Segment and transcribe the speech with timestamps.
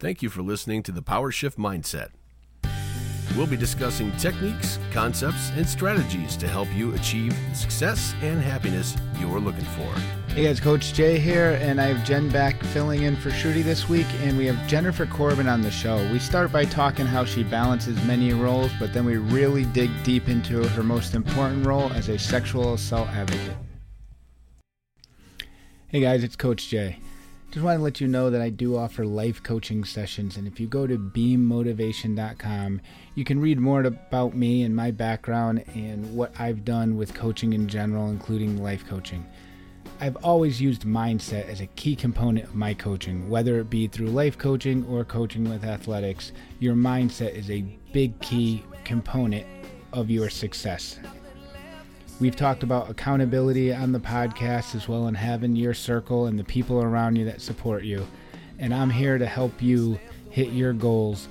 [0.00, 2.10] Thank you for listening to the Power Shift Mindset.
[3.36, 8.96] We'll be discussing techniques, concepts, and strategies to help you achieve the success and happiness
[9.18, 9.92] you're looking for.
[10.34, 13.88] Hey guys, Coach Jay here, and I have Jen back filling in for Shruti this
[13.88, 15.96] week, and we have Jennifer Korbin on the show.
[16.12, 20.28] We start by talking how she balances many roles, but then we really dig deep
[20.28, 23.56] into her most important role as a sexual assault advocate.
[25.88, 27.00] Hey guys, it's Coach Jay.
[27.50, 30.60] Just want to let you know that I do offer life coaching sessions, and if
[30.60, 32.82] you go to beammotivation.com,
[33.14, 37.54] you can read more about me and my background and what I've done with coaching
[37.54, 39.26] in general, including life coaching.
[39.98, 44.08] I've always used mindset as a key component of my coaching, whether it be through
[44.08, 46.32] life coaching or coaching with athletics.
[46.60, 47.62] Your mindset is a
[47.94, 49.46] big key component
[49.94, 50.98] of your success.
[52.20, 56.44] We've talked about accountability on the podcast as well and having your circle and the
[56.44, 58.06] people around you that support you.
[58.58, 60.00] And I'm here to help you
[60.30, 61.28] hit your goals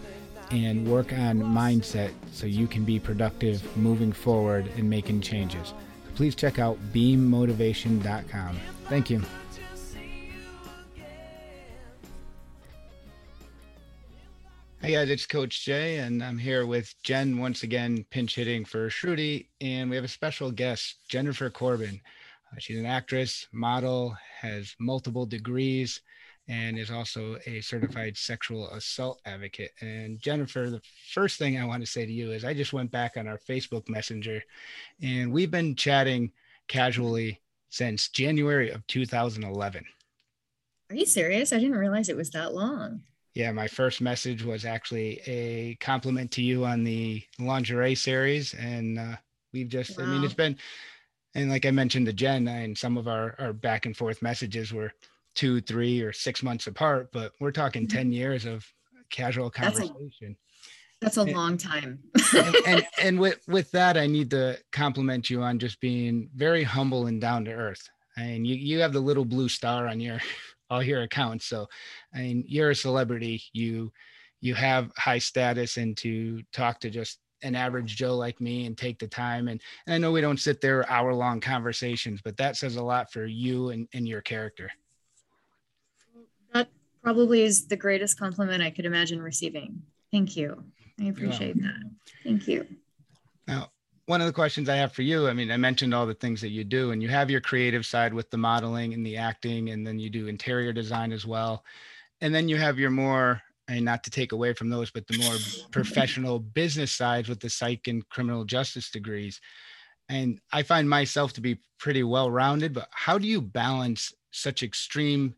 [0.49, 5.73] and work on mindset so you can be productive moving forward and making changes.
[6.15, 8.57] Please check out beammotivation.com.
[8.87, 9.21] Thank you.
[14.79, 18.89] Hey guys, it's Coach Jay, and I'm here with Jen once again, pinch hitting for
[18.89, 21.99] Shruti, and we have a special guest, Jennifer Korbin.
[22.53, 26.01] Uh, she's an actress, model, has multiple degrees,
[26.47, 29.71] and is also a certified sexual assault advocate.
[29.81, 32.91] And Jennifer, the first thing I want to say to you is I just went
[32.91, 34.43] back on our Facebook Messenger,
[35.01, 36.31] and we've been chatting
[36.67, 39.83] casually since January of 2011.
[40.91, 41.51] Are you serious?
[41.51, 43.01] I didn't realize it was that long
[43.37, 48.55] yeah, my first message was actually a compliment to you on the lingerie series.
[48.55, 49.17] And uh,
[49.53, 50.05] we've just, wow.
[50.05, 50.57] I mean, it's been,
[51.35, 54.73] and like I mentioned to Jen, and some of our, our back and forth messages
[54.73, 54.91] were
[55.35, 57.97] two, three, or six months apart, but we're talking mm-hmm.
[57.97, 58.65] 10 years of
[59.11, 60.35] casual conversation.
[60.99, 61.99] That's a, that's a and, long time.
[62.35, 66.63] and, and, and with, with that, I need to compliment you on just being very
[66.63, 67.87] humble and down to earth.
[68.17, 70.19] I And you, you have the little blue star on your
[70.69, 71.45] all your accounts.
[71.45, 71.67] So,
[72.13, 73.41] I mean, you're a celebrity.
[73.53, 73.91] You
[74.41, 78.77] you have high status, and to talk to just an average Joe like me and
[78.77, 79.47] take the time.
[79.47, 82.83] And, and I know we don't sit there hour long conversations, but that says a
[82.83, 84.71] lot for you and, and your character.
[86.53, 86.69] That
[87.03, 89.81] probably is the greatest compliment I could imagine receiving.
[90.11, 90.63] Thank you.
[90.99, 91.91] I appreciate that.
[92.23, 92.65] Thank you.
[93.47, 93.69] Now,
[94.07, 96.39] one of the questions I have for you, I mean, I mentioned all the things
[96.41, 99.69] that you do, and you have your creative side with the modeling and the acting,
[99.69, 101.65] and then you do interior design as well.
[102.21, 105.17] And then you have your more, and not to take away from those, but the
[105.17, 105.35] more
[105.71, 109.41] professional business sides with the psych and criminal justice degrees.
[110.07, 114.63] And I find myself to be pretty well rounded, but how do you balance such
[114.63, 115.35] extreme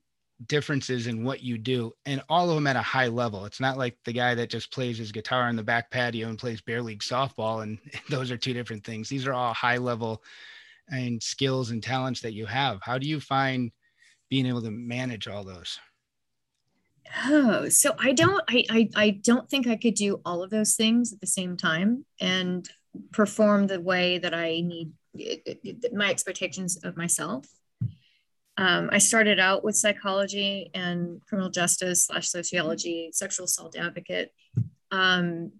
[0.48, 3.46] differences in what you do and all of them at a high level.
[3.46, 6.40] It's not like the guy that just plays his guitar in the back patio and
[6.40, 7.78] plays bear league softball and
[8.10, 9.10] those are two different things.
[9.10, 10.24] These are all high level
[10.90, 12.80] and skills and talents that you have.
[12.82, 13.72] How do you find
[14.30, 15.80] being able to manage all those?
[17.26, 20.76] Oh so i don't I, I i don't think i could do all of those
[20.76, 22.70] things at the same time and
[23.12, 27.48] perform the way that i need eh, eh, eh, my expectations of myself
[28.60, 34.34] um, I started out with psychology and criminal justice slash sociology, sexual assault advocate
[34.92, 35.54] um,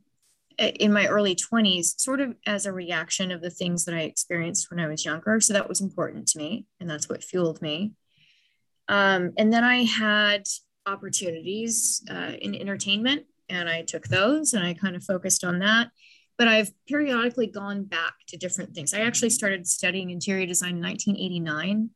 [0.58, 4.70] in my early 20s, sort of as a reaction of the things that I experienced
[4.70, 5.40] when I was younger.
[5.40, 7.94] So that was important to me, and that's what fueled me.
[8.90, 10.44] Um, and then I had
[10.86, 15.92] opportunities uh, in entertainment, and I took those and I kind of focused on that.
[16.38, 18.94] But I've periodically gone back to different things.
[18.94, 21.92] I actually started studying interior design in 1989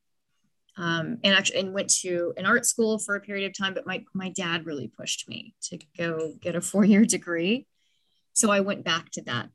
[0.78, 3.86] um, and actually and went to an art school for a period of time but
[3.86, 7.68] my, my dad really pushed me to go get a four-year degree.
[8.34, 9.50] So i went back to that.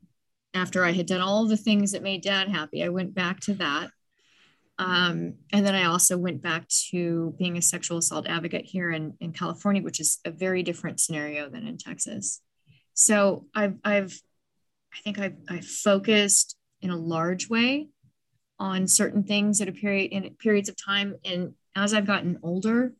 [0.53, 3.53] After i had done all the things that made dad happy i went back to
[3.55, 3.91] that.
[4.77, 9.13] Um, and then i also went back to being a sexual assault advocate here in,
[9.19, 12.41] in california which is a very different scenario than in texas.
[12.93, 14.17] So i've, I've
[14.93, 17.89] i think I've, I've focused in a large way
[18.59, 21.15] on certain things at a period in periods of time.
[21.23, 22.93] And as I've gotten older,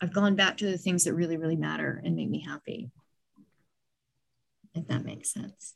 [0.00, 2.90] I've gone back to the things that really, really matter and make me happy.
[4.74, 5.74] If that makes sense.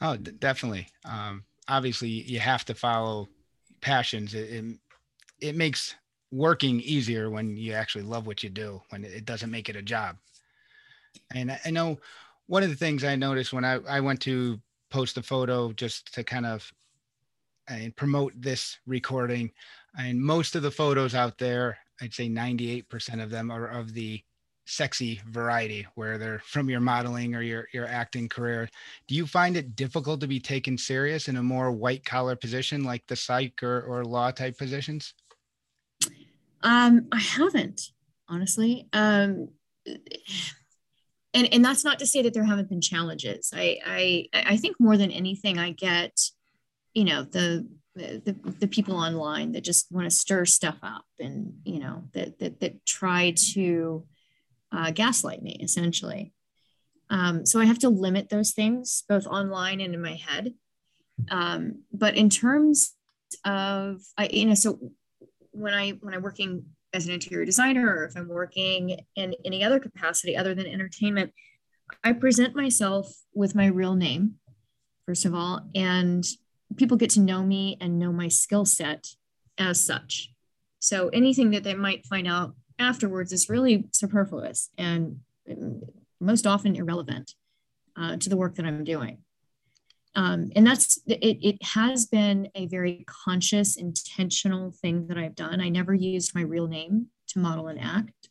[0.00, 0.88] oh, d- definitely.
[1.04, 3.28] Um, obviously, you have to follow
[3.80, 4.34] passions.
[4.34, 4.64] It, it,
[5.40, 5.94] it makes
[6.30, 9.82] working easier when you actually love what you do, when it doesn't make it a
[9.82, 10.16] job.
[11.34, 11.98] And I know
[12.46, 14.58] one of the things I noticed when I, I went to
[14.90, 16.70] post a photo just to kind of
[17.68, 19.50] and promote this recording.
[19.98, 24.22] And most of the photos out there, I'd say 98% of them are of the
[24.64, 28.68] sexy variety where they're from your modeling or your your acting career.
[29.08, 32.84] Do you find it difficult to be taken serious in a more white collar position
[32.84, 35.14] like the psych or, or law type positions?
[36.62, 37.90] Um i haven't
[38.28, 38.88] honestly.
[38.92, 39.48] Um
[41.34, 43.50] and and that's not to say that there haven't been challenges.
[43.54, 46.18] I i i think more than anything i get
[46.94, 51.52] you know the the, the people online that just want to stir stuff up and
[51.64, 54.06] you know that that, that try to
[54.72, 56.32] uh, gaslight me essentially.
[57.10, 60.54] Um, so i have to limit those things both online and in my head.
[61.30, 62.94] Um, but in terms
[63.44, 64.78] of I, you know so
[65.50, 69.64] when i when i'm working as an interior designer or if i'm working in any
[69.64, 71.32] other capacity other than entertainment
[72.04, 74.34] i present myself with my real name
[75.06, 76.24] first of all and
[76.76, 79.14] people get to know me and know my skill set
[79.58, 80.32] as such.
[80.78, 85.20] So anything that they might find out afterwards is really superfluous and
[86.20, 87.34] most often irrelevant
[87.96, 89.18] uh, to the work that I'm doing.
[90.14, 95.60] Um, and that's it, it has been a very conscious, intentional thing that I've done.
[95.60, 98.28] I never used my real name to model and act.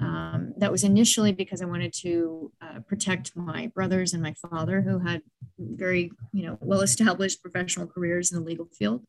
[0.00, 4.82] Um, that was initially because I wanted to uh, protect my brothers and my father,
[4.82, 5.22] who had
[5.58, 9.04] very, you know, well-established professional careers in the legal field.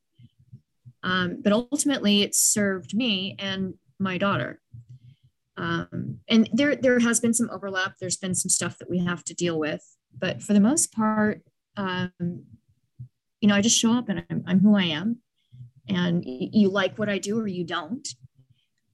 [1.03, 4.59] Um, but ultimately, it served me and my daughter.
[5.57, 7.95] Um, and there, there has been some overlap.
[7.99, 9.83] There's been some stuff that we have to deal with,
[10.17, 11.41] but for the most part,
[11.75, 12.11] um,
[13.41, 15.17] you know, I just show up and I'm, I'm who I am,
[15.87, 18.07] and you like what I do or you don't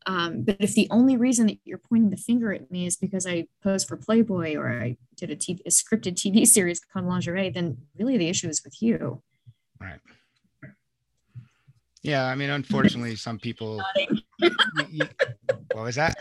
[0.06, 3.26] um, but if the only reason that you're pointing the finger at me is because
[3.26, 7.50] I posed for Playboy or I did a, TV, a scripted TV series called Lingerie,
[7.50, 9.22] then really the issue is with you.
[9.80, 10.00] Right.
[12.02, 13.82] Yeah, I mean, unfortunately, some people.
[13.96, 14.52] you,
[14.90, 15.06] you,
[15.72, 16.18] what was that?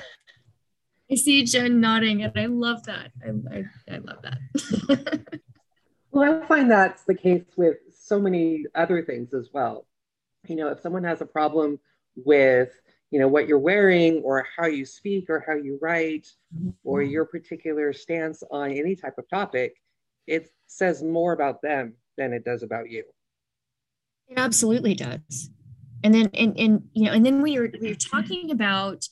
[1.10, 3.10] I see Jen nodding, and I love that.
[3.22, 3.64] I, I,
[3.94, 5.40] I love that.
[6.12, 9.86] well, I find that's the case with so many other things as well.
[10.48, 11.80] You know, if someone has a problem
[12.14, 12.70] with
[13.12, 16.26] you know what you're wearing or how you speak or how you write
[16.82, 17.10] or mm-hmm.
[17.10, 19.76] your particular stance on any type of topic
[20.26, 23.04] it says more about them than it does about you.
[24.28, 25.50] It absolutely does.
[26.04, 29.06] And then and, and you know and then when you're when you're talking about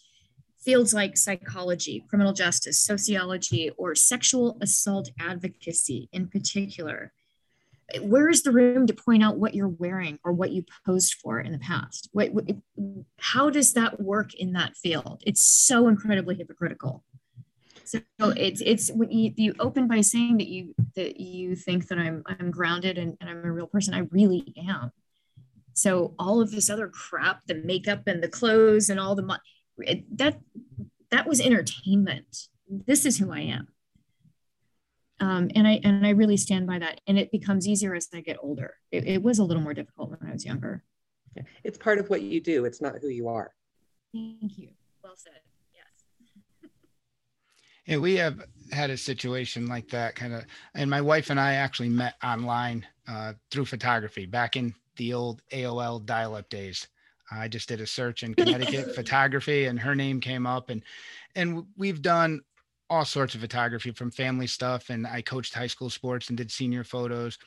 [0.64, 7.12] fields like psychology criminal justice sociology or sexual assault advocacy in particular
[8.01, 11.41] where is the room to point out what you're wearing or what you posed for
[11.41, 12.09] in the past?
[12.13, 12.45] What, what,
[13.19, 15.23] how does that work in that field?
[15.27, 17.05] It's so incredibly hypocritical.
[17.85, 21.99] So it's it's when you, you open by saying that you that you think that
[21.99, 24.93] i'm i'm grounded and, and i'm a real person i really am.
[25.73, 29.41] So all of this other crap the makeup and the clothes and all the
[30.13, 30.39] that
[31.11, 32.47] that was entertainment.
[32.69, 33.67] This is who i am
[35.21, 37.01] um, and I and I really stand by that.
[37.07, 38.75] And it becomes easier as I get older.
[38.91, 40.83] It, it, was a little more difficult when I was younger.
[41.63, 42.65] It's part of what you do.
[42.65, 43.53] It's not who you are.
[44.13, 44.71] Thank you.
[45.05, 45.41] Well said.
[45.73, 46.71] Yes.
[47.87, 50.45] yeah, we have had a situation like that kind of,
[50.75, 55.43] and my wife and I actually met online uh, through photography back in the old
[55.53, 56.89] AOL dial-up days.
[57.33, 60.83] I just did a search in Connecticut photography, and her name came up, and
[61.37, 62.41] and we've done
[62.91, 66.50] all sorts of photography from family stuff and i coached high school sports and did
[66.50, 67.38] senior photos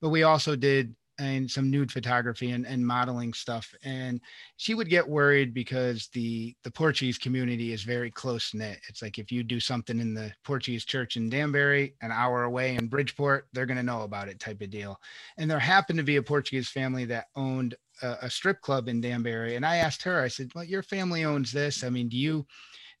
[0.00, 4.20] but we also did and some nude photography and, and modeling stuff and
[4.56, 8.78] she would get worried because the the portuguese community is very close knit.
[8.88, 12.74] It's like if you do something in the portuguese church in danbury an hour away
[12.74, 14.98] in bridgeport they're going to know about it type of deal.
[15.38, 19.00] And there happened to be a portuguese family that owned a, a strip club in
[19.00, 21.84] danbury and i asked her i said well your family owns this.
[21.84, 22.44] I mean do you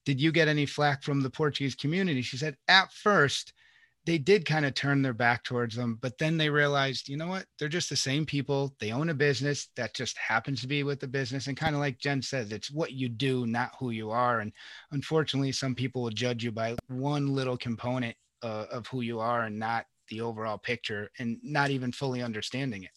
[0.04, 2.22] did you get any flack from the Portuguese community?
[2.22, 3.52] She said, at first,
[4.06, 7.28] they did kind of turn their back towards them, but then they realized, you know
[7.28, 7.46] what?
[7.58, 8.74] They're just the same people.
[8.78, 11.46] They own a business that just happens to be with the business.
[11.46, 14.40] And kind of like Jen says, it's what you do, not who you are.
[14.40, 14.52] And
[14.92, 19.44] unfortunately, some people will judge you by one little component uh, of who you are
[19.44, 22.90] and not the overall picture and not even fully understanding it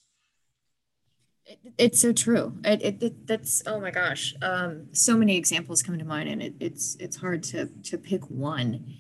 [1.78, 2.54] it's so true.
[2.64, 4.36] It, it, it, that's oh my gosh.
[4.42, 8.30] Um, so many examples come to mind, and it, it's it's hard to to pick
[8.30, 8.98] one.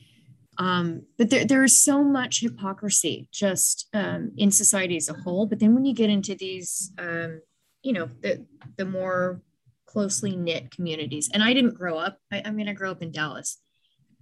[0.57, 5.45] Um, but there there is so much hypocrisy just um, in society as a whole.
[5.45, 7.41] But then when you get into these, um,
[7.83, 8.45] you know, the
[8.77, 9.41] the more
[9.85, 12.19] closely knit communities, and I didn't grow up.
[12.31, 13.57] I, I mean, I grew up in Dallas,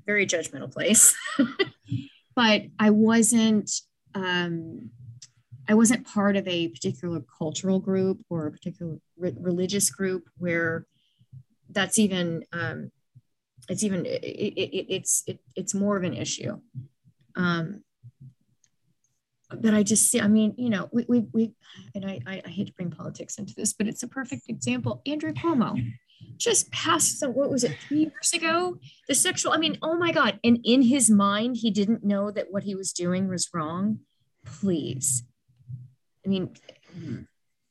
[0.05, 1.15] very judgmental place,
[2.35, 3.71] but I wasn't.
[4.13, 4.91] Um,
[5.67, 10.85] I wasn't part of a particular cultural group or a particular re- religious group where
[11.69, 12.91] that's even um,
[13.69, 16.59] it's even it, it, it's it, it's more of an issue
[17.35, 17.83] um,
[19.49, 21.51] but I just see, I mean, you know, we, we, we
[21.93, 25.01] and I, I, I, hate to bring politics into this, but it's a perfect example.
[25.05, 25.79] Andrew Cuomo
[26.37, 28.79] just passed some, what was it, three years ago?
[29.07, 30.39] The sexual, I mean, oh my God.
[30.43, 33.99] And in his mind, he didn't know that what he was doing was wrong.
[34.45, 35.23] Please.
[36.25, 36.55] I mean,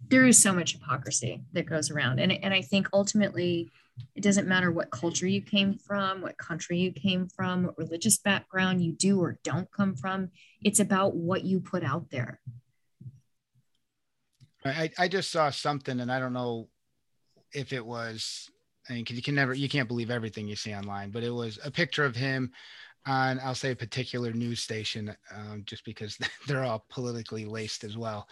[0.08, 2.20] there is so much hypocrisy that goes around.
[2.20, 3.70] And, and I think ultimately,
[4.14, 8.18] it doesn't matter what culture you came from, what country you came from, what religious
[8.18, 10.30] background you do or don't come from.
[10.62, 12.40] It's about what you put out there.
[14.64, 16.68] I, I just saw something and I don't know
[17.52, 18.50] if it was,
[18.88, 21.58] I mean, you can never, you can't believe everything you see online, but it was
[21.64, 22.50] a picture of him
[23.06, 27.96] on, I'll say a particular news station, um, just because they're all politically laced as
[27.96, 28.28] well.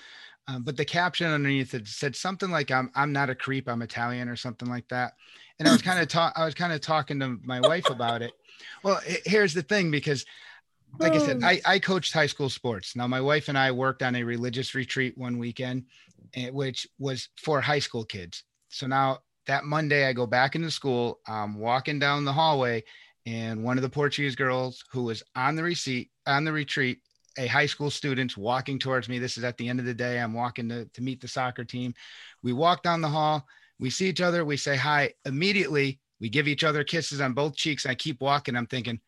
[0.49, 3.83] Um, but the caption underneath it said something like "I'm I'm not a creep, I'm
[3.83, 5.13] Italian" or something like that.
[5.59, 8.23] And I was kind of talk I was kind of talking to my wife about
[8.23, 8.33] it.
[8.83, 10.25] Well, it, here's the thing because
[10.99, 11.47] like I said, oh.
[11.47, 12.97] I, I coached high school sports.
[12.97, 15.85] Now my wife and I worked on a religious retreat one weekend,
[16.35, 18.45] eh, which was for high school kids.
[18.69, 22.85] So now that Monday I go back into school, I'm walking down the hallway,
[23.27, 26.99] and one of the Portuguese girls who was on the receipt on the retreat
[27.39, 29.19] a high school student walking towards me.
[29.19, 30.21] This is at the end of the day.
[30.21, 31.95] I'm walking to, to meet the soccer team.
[32.43, 33.47] We walk down the hall.
[33.79, 34.45] We see each other.
[34.45, 35.15] We say hi.
[35.25, 37.87] Immediately, we give each other kisses on both cheeks.
[37.87, 38.57] I keep walking.
[38.57, 39.01] I'm thinking,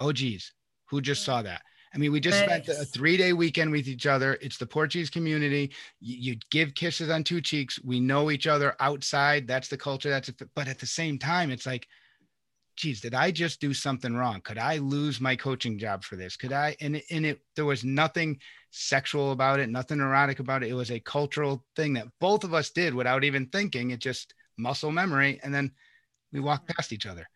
[0.00, 0.52] oh, geez,
[0.86, 1.62] who just saw that?
[1.94, 2.64] I mean, we just nice.
[2.64, 4.36] spent a three day weekend with each other.
[4.40, 5.72] It's the Portuguese community.
[6.00, 7.80] You, you, give kisses on two cheeks.
[7.82, 9.46] We know each other outside.
[9.46, 10.10] That's the culture.
[10.10, 10.42] That's, it.
[10.54, 11.86] but at the same time, it's like,
[12.76, 14.40] geez, did I just do something wrong?
[14.42, 16.36] Could I lose my coaching job for this?
[16.36, 16.76] Could I?
[16.80, 18.38] And, and it, there was nothing
[18.70, 20.70] sexual about it, nothing erotic about it.
[20.70, 23.90] It was a cultural thing that both of us did without even thinking.
[23.90, 25.40] It just muscle memory.
[25.42, 25.72] And then
[26.32, 26.76] we walked mm-hmm.
[26.76, 27.26] past each other.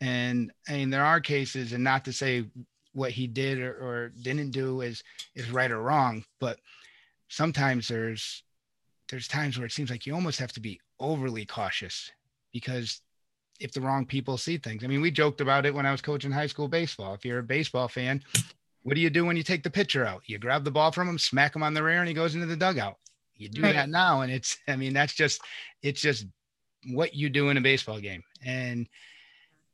[0.00, 2.46] And I mean, there are cases, and not to say
[2.92, 5.02] what he did or, or didn't do is
[5.34, 6.58] is right or wrong, but
[7.28, 8.42] sometimes there's
[9.10, 12.10] there's times where it seems like you almost have to be overly cautious
[12.52, 13.00] because
[13.60, 14.82] if the wrong people see things.
[14.82, 17.14] I mean, we joked about it when I was coaching high school baseball.
[17.14, 18.22] If you're a baseball fan,
[18.82, 20.22] what do you do when you take the pitcher out?
[20.26, 22.46] You grab the ball from him, smack him on the rear, and he goes into
[22.46, 22.96] the dugout.
[23.36, 23.74] You do right.
[23.74, 25.40] that now, and it's I mean, that's just
[25.82, 26.26] it's just
[26.88, 28.22] what you do in a baseball game.
[28.44, 28.88] And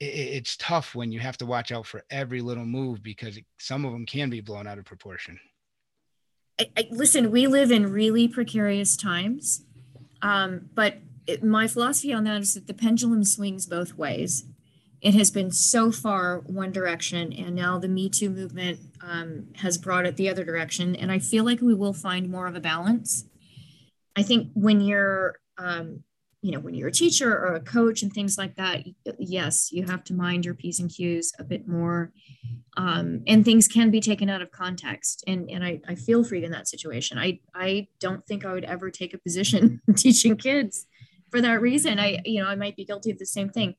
[0.01, 3.85] it, it's tough when you have to watch out for every little move because some
[3.85, 5.39] of them can be blown out of proportion.
[6.59, 9.65] I, I, listen, we live in really precarious times,
[10.23, 14.45] um, but it, my philosophy on that is that the pendulum swings both ways.
[15.03, 19.77] It has been so far one direction, and now the Me Too movement um, has
[19.77, 20.97] brought it the other direction.
[20.97, 23.25] And I feel like we will find more of a balance.
[24.17, 26.03] I think when you're, um,
[26.41, 28.85] you know, when you're a teacher or a coach and things like that,
[29.19, 32.13] yes, you have to mind your P's and Q's a bit more.
[32.79, 35.25] Um, and things can be taken out of context.
[35.27, 37.19] And, and I, I feel you in that situation.
[37.19, 40.87] I, I don't think I would ever take a position teaching kids
[41.37, 43.75] for that reason, I, you know, I might be guilty of the same thing.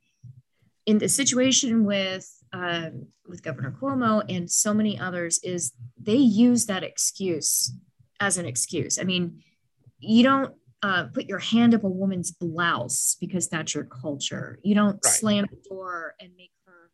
[0.86, 6.68] In the situation with um, with Governor Cuomo and so many others, is they use
[6.68, 7.74] that excuse
[8.20, 9.00] as an excuse.
[9.00, 9.42] I mean,
[9.98, 14.60] you don't uh, put your hand up a woman's blouse because that's your culture.
[14.62, 15.06] You don't right.
[15.06, 16.92] slam the door and make her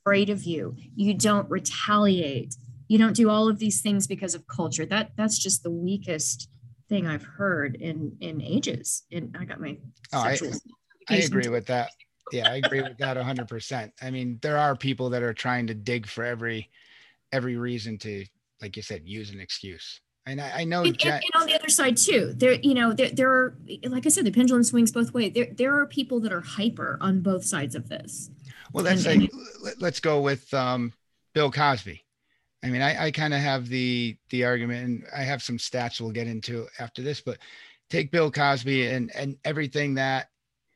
[0.00, 0.74] afraid of you.
[0.96, 2.56] You don't retaliate.
[2.88, 4.86] You don't do all of these things because of culture.
[4.86, 6.50] That that's just the weakest
[6.90, 9.04] thing I've heard in in ages.
[9.10, 9.78] And I got my
[10.12, 10.38] oh, I,
[11.08, 11.90] I agree with that.
[12.32, 13.90] Yeah, I agree with that 100%.
[14.00, 16.68] I mean, there are people that are trying to dig for every
[17.32, 18.26] every reason to
[18.60, 20.00] like you said use an excuse.
[20.26, 22.74] And I, I know and, Jen- and, and, on the other side too, there, you
[22.74, 25.32] know, there, there are, like I said, the pendulum swings both ways.
[25.34, 28.30] There, there are people that are hyper on both sides of this.
[28.72, 30.92] Well, let's and, say, let's go with um,
[31.32, 32.04] Bill Cosby.
[32.62, 36.00] I mean, I, I kind of have the the argument, and I have some stats
[36.00, 37.38] we'll get into after this, but
[37.88, 40.28] take Bill Cosby and and everything that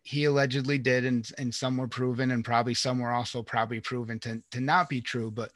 [0.02, 4.18] he allegedly did, and and some were proven, and probably some were also probably proven
[4.20, 5.30] to to not be true.
[5.30, 5.50] But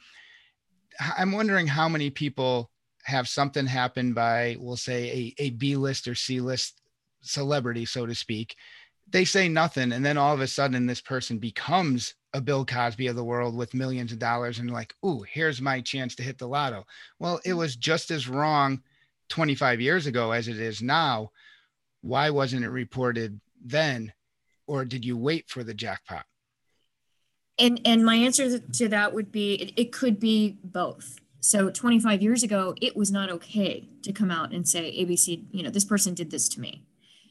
[1.17, 2.71] I'm wondering how many people
[3.05, 6.83] have something happen by, we'll say, a, a B list or C list
[7.23, 8.55] celebrity, so to speak.
[9.11, 13.07] They say nothing, and then all of a sudden, this person becomes a Bill Cosby
[13.07, 16.39] of the world with millions of dollars and like, ooh, here's my chance to hit
[16.39, 16.87] the lotto.
[17.19, 17.59] Well, it mm.
[17.59, 18.83] was just as wrong
[19.29, 21.31] 25 years ago as it is now.
[22.03, 24.13] Why wasn't it reported then?
[24.67, 26.27] Or did you wait for the jackpot?
[27.59, 31.19] And and my answer to that would be it, it could be both.
[31.41, 35.63] So 25 years ago, it was not okay to come out and say ABC, you
[35.63, 36.85] know, this person did this to me.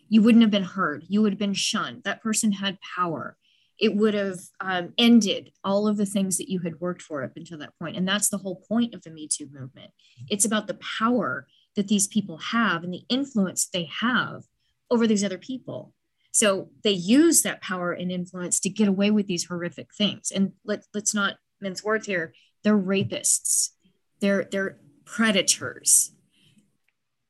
[0.09, 1.05] You wouldn't have been heard.
[1.07, 2.03] You would have been shunned.
[2.03, 3.37] That person had power
[3.79, 7.33] it would have um, ended all of the things that you had worked for up
[7.35, 7.95] until that point.
[7.95, 9.91] And that's the whole point of the Me Too movement.
[10.29, 14.43] It's about the power that these people have and the influence they have
[14.89, 15.93] over these other people.
[16.31, 20.31] So they use that power and influence to get away with these horrific things.
[20.31, 22.33] And let, let's not mince words here.
[22.63, 23.69] They're rapists.
[24.19, 26.11] They're they're predators.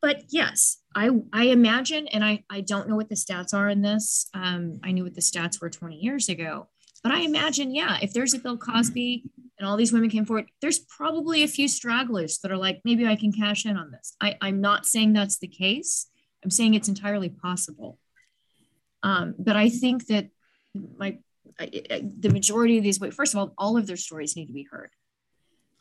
[0.01, 3.83] But yes, I I imagine, and I I don't know what the stats are in
[3.83, 4.29] this.
[4.33, 6.67] Um, I knew what the stats were 20 years ago,
[7.03, 9.23] but I imagine, yeah, if there's a Bill Cosby
[9.59, 13.05] and all these women came forward, there's probably a few stragglers that are like, maybe
[13.05, 14.15] I can cash in on this.
[14.19, 16.07] I, I'm not saying that's the case.
[16.43, 17.99] I'm saying it's entirely possible.
[19.03, 20.29] Um, but I think that
[20.73, 21.19] my
[21.59, 24.53] I, I, the majority of these, first of all, all of their stories need to
[24.53, 24.89] be heard.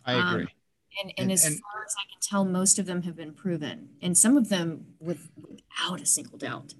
[0.05, 0.43] I agree.
[0.43, 0.49] Um,
[1.01, 3.33] and, and, and, as and, far as I can tell, most of them have been
[3.33, 6.75] proven, and some of them with, without a single doubt.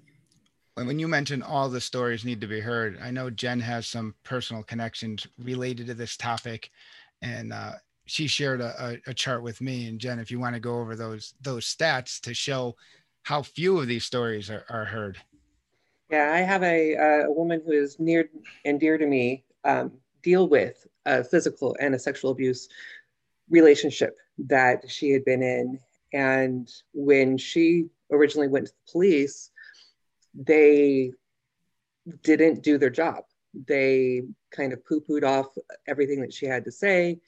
[0.75, 4.13] When you mention all the stories need to be heard, I know Jen has some
[4.23, 6.69] personal connections related to this topic,
[7.23, 7.73] and uh,
[8.05, 9.87] she shared a, a, a chart with me.
[9.87, 12.75] And Jen, if you want to go over those those stats to show
[13.23, 15.17] how few of these stories are, are heard.
[16.09, 16.93] Yeah, I have a,
[17.25, 18.29] a woman who is near
[18.63, 19.91] and dear to me um,
[20.23, 22.69] deal with a physical and a sexual abuse
[23.49, 25.79] relationship that she had been in.
[26.13, 29.51] And when she originally went to the police,
[30.33, 31.11] they
[32.23, 33.23] didn't do their job.
[33.67, 35.47] They kind of poo pooed off
[35.87, 37.19] everything that she had to say.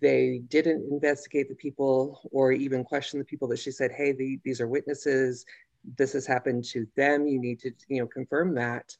[0.00, 4.40] They didn't investigate the people or even question the people that she said, hey, the,
[4.44, 5.44] these are witnesses
[5.96, 7.26] this has happened to them.
[7.26, 8.96] You need to, you know, confirm that.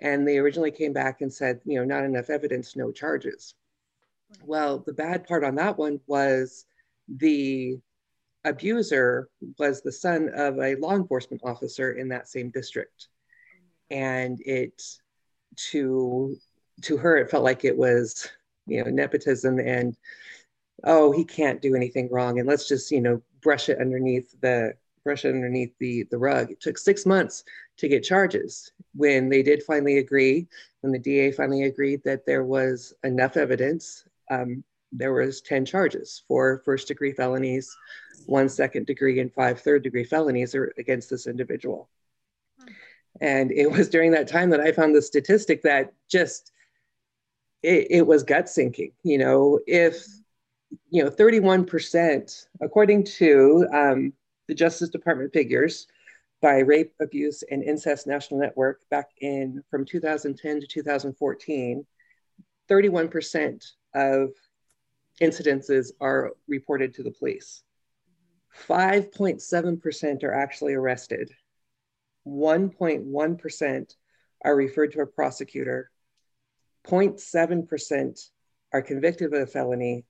[0.00, 3.54] And they originally came back and said, you know, not enough evidence, no charges.
[4.42, 6.66] Well, the bad part on that one was
[7.08, 7.78] the
[8.44, 13.08] abuser was the son of a law enforcement officer in that same district.
[13.90, 14.82] And it
[15.70, 16.36] to
[16.82, 18.28] to her it felt like it was,
[18.66, 19.96] you know, nepotism and
[20.84, 24.74] oh, he can't do anything wrong and let's just, you know, brush it underneath the
[25.04, 26.50] brush it underneath the, the rug.
[26.50, 27.44] It took six months
[27.78, 28.72] to get charges.
[28.94, 30.46] When they did finally agree,
[30.82, 36.22] when the DA finally agreed that there was enough evidence, um, there was 10 charges,
[36.26, 37.76] four first degree felonies,
[38.26, 41.88] one second degree, and five third degree felonies against this individual.
[43.20, 46.52] And it was during that time that I found the statistic that just,
[47.62, 48.92] it, it was gut sinking.
[49.02, 50.04] You know, if,
[50.90, 54.12] you know, 31%, according to um,
[54.48, 55.86] the Justice Department figures
[56.40, 61.86] by Rape, Abuse, and Incest National Network back in from 2010 to 2014,
[62.68, 64.30] 31% of
[65.20, 67.62] incidences are reported to the police.
[68.68, 71.30] 5.7% are actually arrested.
[72.26, 73.94] 1.1%
[74.44, 75.90] are referred to a prosecutor.
[76.86, 78.30] 0.7%
[78.72, 80.04] are convicted of a felony,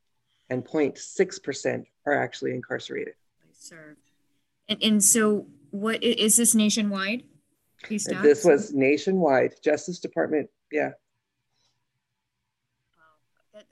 [0.48, 3.14] and 0.6% are actually incarcerated.
[3.52, 4.00] Served.
[4.68, 7.24] And, and so what is this nationwide?
[7.88, 10.50] This was nationwide, Justice Department.
[10.70, 10.90] Yeah.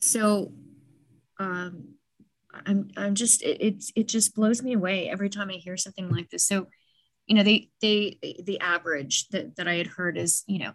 [0.01, 0.53] So
[1.39, 1.95] um,
[2.53, 6.09] I'm, I'm just, it, it's, it just blows me away every time I hear something
[6.09, 6.47] like this.
[6.47, 6.69] So,
[7.27, 10.73] you know, they, they, the average that, that I had heard is, you know,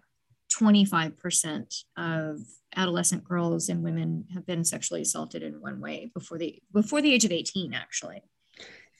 [0.54, 2.40] 25% of
[2.76, 7.12] adolescent girls and women have been sexually assaulted in one way before the, before the
[7.12, 8.22] age of 18, actually.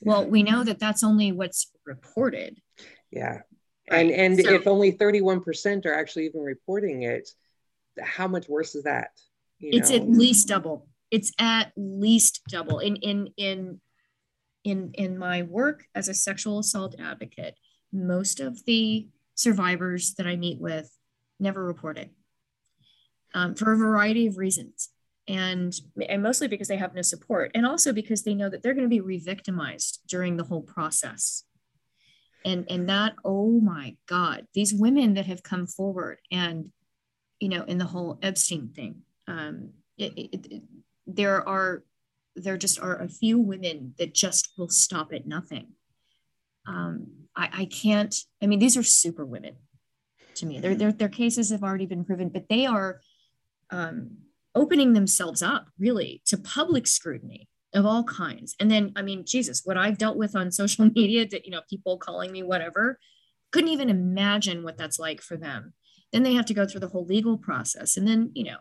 [0.02, 2.60] Well, we know that that's only what's reported.
[3.12, 3.42] Yeah.
[3.90, 4.10] Right?
[4.10, 7.30] And and so, if only 31% are actually even reporting it,
[8.02, 9.10] how much worse is that?
[9.64, 9.98] You it's know?
[9.98, 10.88] at least double.
[11.12, 12.80] It's at least double.
[12.80, 13.82] In in in
[14.64, 17.56] in in my work as a sexual assault advocate,
[17.92, 20.90] most of the survivors that I meet with
[21.40, 22.12] never report it
[23.34, 24.90] um, for a variety of reasons
[25.28, 25.74] and
[26.10, 28.86] and mostly because they have no support and also because they know that they're going
[28.86, 31.46] to be re-victimized during the whole process
[32.44, 36.72] and and that oh my god these women that have come forward and
[37.40, 40.64] you know in the whole epstein thing um it, it, it,
[41.08, 41.84] there are
[42.36, 45.68] there just are a few women that just will stop at nothing
[46.68, 49.56] um i i can't i mean these are super women
[50.36, 53.02] to me their their, their cases have already been proven but they are
[53.70, 54.18] um
[54.56, 58.56] opening themselves up really to public scrutiny of all kinds.
[58.60, 61.62] And then, I mean, Jesus, what I've dealt with on social media, that, you know,
[61.70, 63.00] people calling me whatever,
[63.52, 65.74] couldn't even imagine what that's like for them.
[66.12, 67.98] Then they have to go through the whole legal process.
[67.98, 68.58] And then, you know,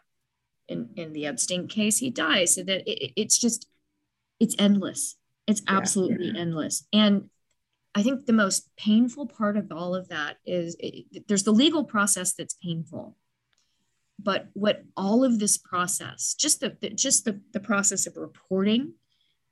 [0.68, 2.54] in, in the Epstein case, he dies.
[2.54, 3.68] So that it, it's just,
[4.40, 5.16] it's endless.
[5.46, 6.40] It's absolutely yeah.
[6.40, 6.86] endless.
[6.92, 7.28] And
[7.94, 11.84] I think the most painful part of all of that is it, there's the legal
[11.84, 13.16] process that's painful
[14.22, 18.94] but what all of this process, just the, the just the, the process of reporting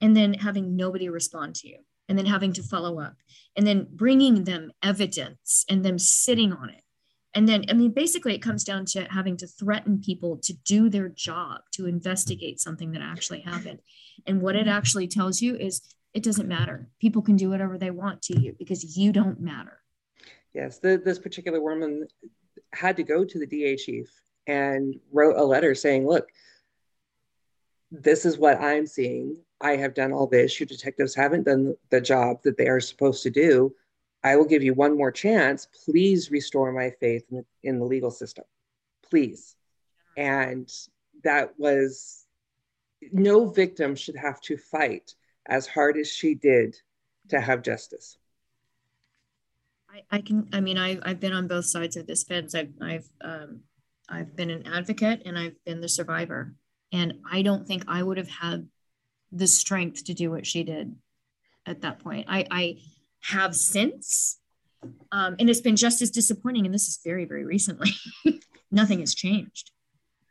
[0.00, 3.16] and then having nobody respond to you and then having to follow up
[3.56, 6.82] and then bringing them evidence and them sitting on it
[7.34, 10.88] and then i mean basically it comes down to having to threaten people to do
[10.88, 13.80] their job to investigate something that actually happened.
[14.26, 16.88] And what it actually tells you is it doesn't matter.
[17.00, 19.80] People can do whatever they want to you because you don't matter.
[20.54, 22.06] Yes the, this particular woman
[22.72, 24.10] had to go to the da chief
[24.46, 26.28] and wrote a letter saying look
[27.92, 29.36] this is what i'm seeing.
[29.60, 30.58] I have done all this.
[30.58, 33.74] Your detectives haven't done the job that they are supposed to do
[34.22, 35.66] I will give you one more chance.
[35.84, 38.44] Please restore my faith in the, in the legal system.
[39.08, 39.56] Please.
[40.16, 40.70] And
[41.24, 42.26] that was
[43.12, 45.14] no victim should have to fight
[45.46, 46.76] as hard as she did
[47.28, 48.18] to have justice.
[49.88, 52.54] I, I can, I mean, I, I've been on both sides of this fence.
[52.54, 53.60] I've, I've, um,
[54.08, 56.54] I've been an advocate and I've been the survivor.
[56.92, 58.68] And I don't think I would have had
[59.32, 60.94] the strength to do what she did
[61.64, 62.26] at that point.
[62.28, 62.78] I, I,
[63.22, 64.38] have since.
[65.12, 66.64] Um, and it's been just as disappointing.
[66.64, 67.90] And this is very, very recently.
[68.70, 69.72] nothing has changed.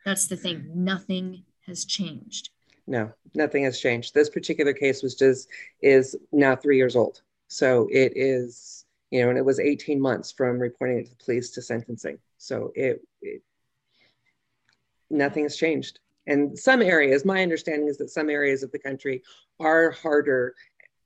[0.04, 0.70] That's the thing.
[0.74, 2.50] Nothing has changed.
[2.86, 4.14] No, nothing has changed.
[4.14, 5.48] This particular case was just
[5.82, 7.20] is now three years old.
[7.48, 11.24] So it is, you know, and it was 18 months from reporting it to the
[11.24, 12.18] police to sentencing.
[12.38, 13.42] So it, it
[15.10, 16.00] nothing has changed.
[16.26, 19.22] And some areas, my understanding is that some areas of the country
[19.58, 20.54] are harder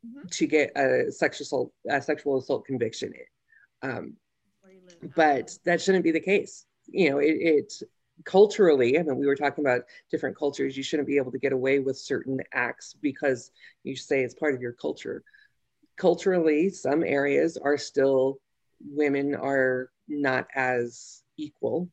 [0.04, 0.26] mm-hmm.
[0.28, 3.12] to get a sexual assault, a sexual assault conviction.
[3.82, 4.16] Um,
[5.16, 6.66] but that shouldn't be the case.
[6.86, 7.72] You know, it, it
[8.24, 10.76] culturally, I mean, we were talking about different cultures.
[10.76, 13.50] You shouldn't be able to get away with certain acts because
[13.82, 15.24] you say it's part of your culture.
[15.96, 18.38] Culturally, some areas are still
[18.86, 21.88] women are not as equal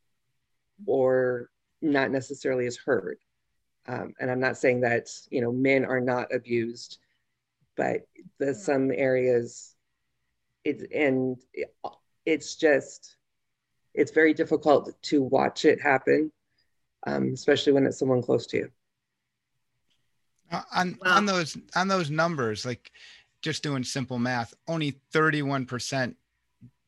[0.86, 1.50] or
[1.82, 3.18] not necessarily as heard.
[3.88, 7.00] Um, and I'm not saying that you know men are not abused
[7.78, 8.02] but
[8.40, 9.76] the some areas
[10.64, 11.38] it's and
[12.26, 13.18] it's just
[13.94, 16.32] it's very difficult to watch it happen
[17.08, 18.70] um, especially when it's someone close to you
[20.52, 21.18] uh, on wow.
[21.18, 22.92] on those on those numbers like
[23.42, 26.16] just doing simple math only 31%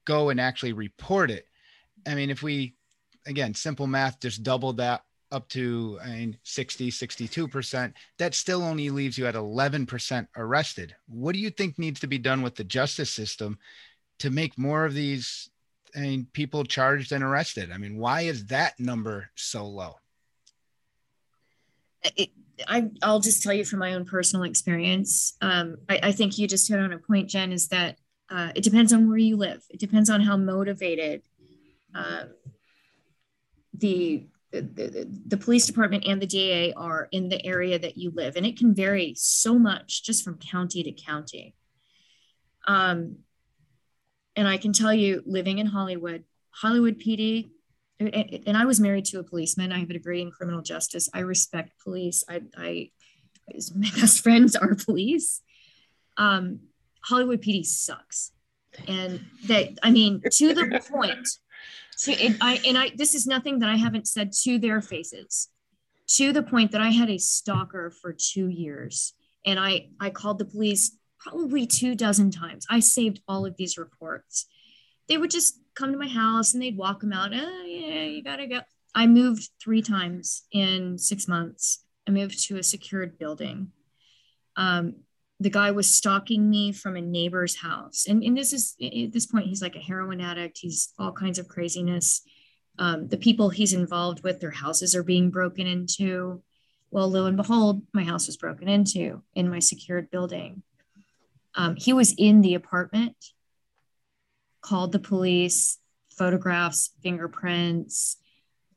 [0.05, 1.47] go and actually report it
[2.07, 2.75] i mean if we
[3.25, 8.89] again simple math just double that up to I mean, 60, 62%, that still only
[8.89, 10.95] leaves you at 11% arrested.
[11.07, 13.57] What do you think needs to be done with the justice system
[14.19, 15.49] to make more of these
[15.95, 17.71] I mean, people charged and arrested?
[17.71, 19.95] I mean, why is that number so low?
[22.15, 22.29] It,
[22.67, 25.35] I, will just tell you from my own personal experience.
[25.41, 27.97] Um, I, I, think you just hit on a point, Jen, is that
[28.29, 29.63] uh, it depends on where you live.
[29.69, 31.23] It depends on how motivated
[31.95, 32.25] uh,
[33.73, 34.27] the
[34.61, 38.45] the, the, police department and the DA are in the area that you live, and
[38.45, 41.55] it can vary so much just from county to county.
[42.67, 43.17] Um,
[44.35, 47.49] and I can tell you, living in Hollywood, Hollywood PD,
[47.99, 49.71] and I was married to a policeman.
[49.71, 51.09] I have a degree in criminal justice.
[51.13, 52.23] I respect police.
[52.29, 52.91] I, I
[53.75, 55.41] my best friends are police.
[56.17, 56.59] Um,
[57.03, 58.31] Hollywood PD sucks,
[58.87, 61.27] and that I mean to the point
[61.95, 65.49] so it, I and I this is nothing that I haven't said to their faces,
[66.07, 69.13] to the point that I had a stalker for two years,
[69.45, 72.65] and I I called the police probably two dozen times.
[72.69, 74.45] I saved all of these reports.
[75.07, 77.31] They would just come to my house and they'd walk them out.
[77.33, 78.61] Oh, yeah, you gotta go.
[78.95, 81.85] I moved three times in six months.
[82.07, 83.71] I moved to a secured building.
[84.55, 84.95] Um,
[85.43, 88.05] the guy was stalking me from a neighbor's house.
[88.07, 90.57] And, and this is at this point, he's like a heroin addict.
[90.57, 92.21] He's all kinds of craziness.
[92.79, 96.41] Um, the people he's involved with, their houses are being broken into.
[96.91, 100.63] Well, lo and behold, my house was broken into in my secured building.
[101.55, 103.17] Um, he was in the apartment,
[104.61, 105.77] called the police,
[106.09, 108.17] photographs, fingerprints.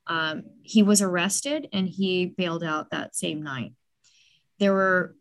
[0.09, 3.73] Um, he was arrested and he bailed out that same night.
[4.59, 5.15] There were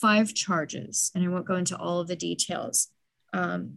[0.00, 2.88] five charges, and I won't go into all of the details.
[3.32, 3.74] Um,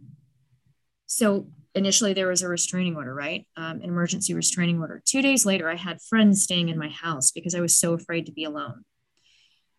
[1.06, 3.46] so initially there was a restraining order, right?
[3.56, 5.02] Um, an emergency restraining order.
[5.04, 8.26] Two days later, I had friends staying in my house because I was so afraid
[8.26, 8.84] to be alone.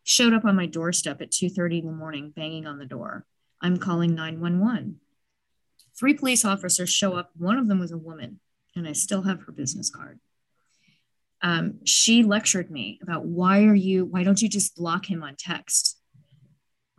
[0.03, 3.25] Showed up on my doorstep at 2:30 in the morning, banging on the door.
[3.61, 4.99] I'm calling 911.
[5.97, 7.29] Three police officers show up.
[7.37, 8.39] One of them was a woman,
[8.75, 10.19] and I still have her business card.
[11.43, 15.35] Um, she lectured me about why are you why don't you just block him on
[15.37, 15.90] text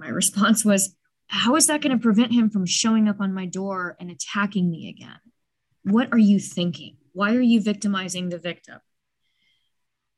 [0.03, 0.95] my response was,
[1.29, 4.71] How is that going to prevent him from showing up on my door and attacking
[4.71, 5.21] me again?
[5.85, 6.97] What are you thinking?
[7.13, 8.81] Why are you victimizing the victim?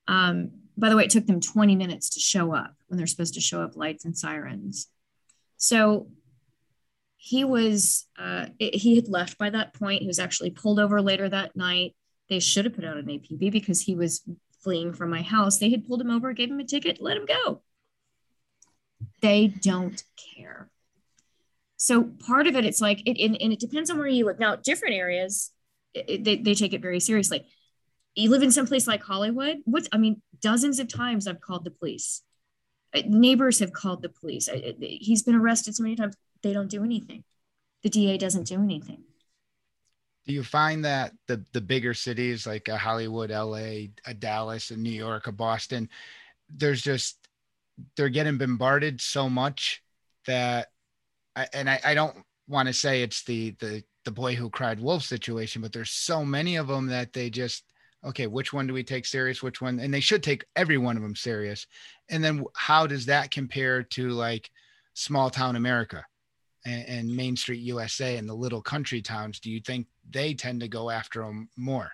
[0.08, 3.34] Um, by the way, it took them 20 minutes to show up when they're supposed
[3.34, 4.88] to show up lights and sirens.
[5.56, 6.08] So
[7.16, 10.02] he was, uh, he had left by that point.
[10.02, 11.94] He was actually pulled over later that night.
[12.28, 14.22] They should have put out an APB because he was
[14.62, 15.58] fleeing from my house.
[15.58, 17.62] They had pulled him over, gave him a ticket, let him go.
[19.20, 20.02] They don't
[20.36, 20.68] care.
[21.76, 24.38] So part of it, it's like, it, and, and it depends on where you live.
[24.38, 25.50] Now, different areas,
[25.92, 27.46] it, they, they take it very seriously.
[28.14, 29.58] You live in some place like Hollywood.
[29.64, 32.22] What's, I mean, dozens of times I've called the police.
[32.94, 34.48] Uh, neighbors have called the police.
[34.80, 36.16] He's been arrested so many times.
[36.42, 37.24] They don't do anything.
[37.82, 39.02] The DA doesn't do anything.
[40.26, 44.90] Do you find that the the bigger cities like Hollywood, LA, a Dallas, a New
[44.90, 45.90] York, a Boston,
[46.48, 47.23] there's just
[47.96, 49.82] they're getting bombarded so much
[50.26, 50.68] that
[51.36, 52.16] I, and I, I don't
[52.48, 56.24] want to say it's the the the boy who cried wolf situation, but there's so
[56.24, 57.64] many of them that they just
[58.04, 59.42] okay, which one do we take serious?
[59.42, 59.80] Which one?
[59.80, 61.66] And they should take every one of them serious.
[62.10, 64.50] And then how does that compare to like
[64.92, 66.04] small town America
[66.66, 69.40] and, and Main Street USA and the little country towns?
[69.40, 71.92] Do you think they tend to go after them more?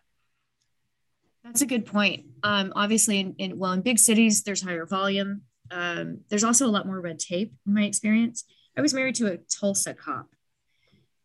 [1.44, 2.26] That's a good point.
[2.42, 5.42] Um, obviously, in, in, well, in big cities, there's higher volume.
[5.70, 8.44] Um, there's also a lot more red tape in my experience.
[8.76, 10.28] I was married to a Tulsa cop.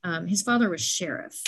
[0.04, 1.42] Um, his father was sheriff.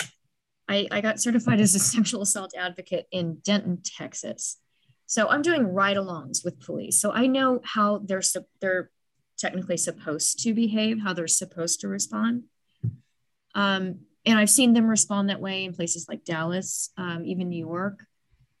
[0.68, 4.58] I, I got certified as a sexual assault advocate in Denton, Texas.
[5.06, 7.00] So I'm doing ride-alongs with police.
[7.00, 8.22] So I know how they're
[8.60, 8.90] they're
[9.38, 12.44] technically supposed to behave, how they're supposed to respond.
[13.54, 17.58] Um, and I've seen them respond that way in places like Dallas, um, even New
[17.58, 18.04] York,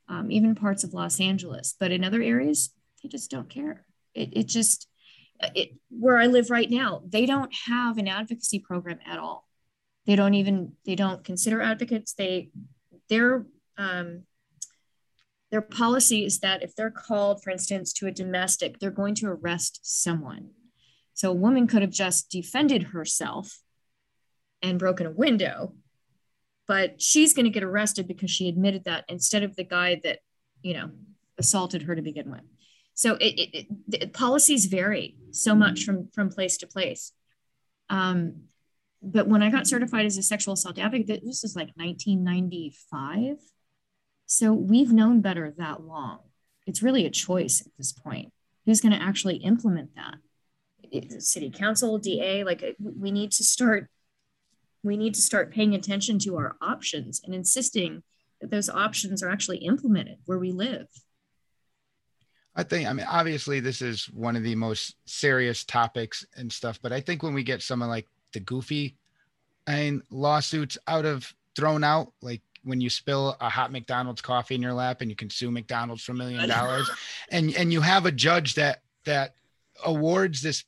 [0.08, 1.74] um, even parts of Los Angeles.
[1.78, 2.70] But in other areas,
[3.02, 3.84] they just don't care.
[4.14, 4.88] It, it just,
[5.54, 9.48] it, where I live right now, they don't have an advocacy program at all.
[10.06, 12.14] They don't even they don't consider advocates.
[12.14, 12.48] They
[13.10, 14.22] their um,
[15.50, 19.28] their policy is that if they're called, for instance, to a domestic, they're going to
[19.28, 20.50] arrest someone.
[21.14, 23.58] So a woman could have just defended herself
[24.62, 25.74] and broken a window,
[26.66, 30.20] but she's going to get arrested because she admitted that instead of the guy that
[30.62, 30.90] you know
[31.38, 32.42] assaulted her to begin with.
[32.98, 37.12] So it, it, it policies vary so much from from place to place.
[37.88, 38.48] Um,
[39.00, 43.36] but when I got certified as a sexual assault advocate, this is like 1995.
[44.26, 46.18] So we've known better that long.
[46.66, 48.32] It's really a choice at this point.
[48.66, 51.22] Who's going to actually implement that?
[51.22, 53.88] City council, DA, like uh, we need to start.
[54.82, 58.02] We need to start paying attention to our options and insisting
[58.40, 60.88] that those options are actually implemented where we live.
[62.58, 66.78] I think, I mean, obviously, this is one of the most serious topics and stuff,
[66.82, 68.96] but I think when we get someone like the goofy
[69.66, 74.62] and lawsuits out of thrown out like when you spill a hot McDonald's coffee in
[74.62, 76.88] your lap and you can sue McDonald's for a million dollars
[77.30, 79.34] and and you have a judge that that
[79.84, 80.64] awards this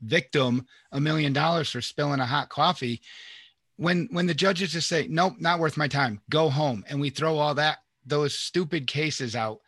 [0.00, 3.00] victim a million dollars for spilling a hot coffee
[3.76, 6.20] when when the judges just say nope not worth my time.
[6.30, 6.84] Go home.
[6.88, 9.60] And we throw all that those stupid cases out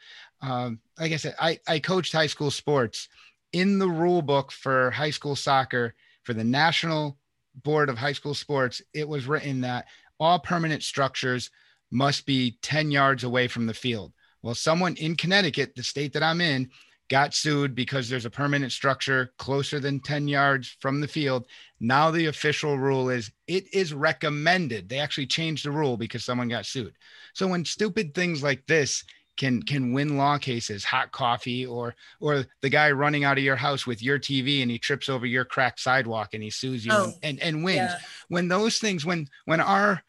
[0.42, 3.08] um, like i said i i coached high school sports
[3.52, 5.94] in the rule book for high school soccer
[6.24, 7.16] for the national
[7.62, 9.86] board of high school sports, it was written that
[10.18, 11.50] all permanent structures
[11.90, 14.12] must be 10 yards away from the field.
[14.42, 16.68] Well, someone in Connecticut, the state that I'm in,
[17.08, 21.46] got sued because there's a permanent structure closer than 10 yards from the field.
[21.78, 24.88] Now the official rule is it is recommended.
[24.88, 26.94] They actually changed the rule because someone got sued.
[27.34, 29.04] So when stupid things like this
[29.36, 33.56] can can win law cases hot coffee or or the guy running out of your
[33.56, 36.92] house with your tv and he trips over your cracked sidewalk and he sues you
[36.92, 37.76] oh, and, and, and wins.
[37.76, 37.98] yeah.
[38.28, 40.02] when those things when when our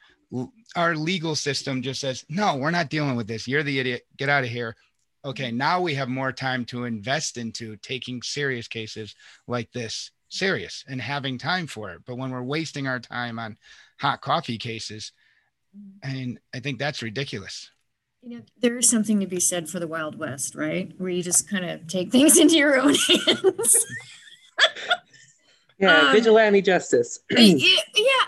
[0.76, 3.48] our legal system just says no we're not dealing with this.
[3.48, 4.04] You're the idiot.
[4.18, 4.76] Get out of here.
[5.24, 9.16] Okay now we have more time to invest into taking serious cases
[9.48, 12.02] like this serious and having time for it.
[12.06, 13.58] But when we're wasting our time on
[14.00, 15.12] hot coffee cases
[15.76, 16.18] mm-hmm.
[16.18, 17.72] and i think that's ridiculous
[18.26, 20.92] you know, there is something to be said for the Wild West, right?
[20.98, 23.86] Where you just kind of take things into your own hands.
[25.78, 27.20] yeah, um, vigilante justice.
[27.30, 27.78] yeah,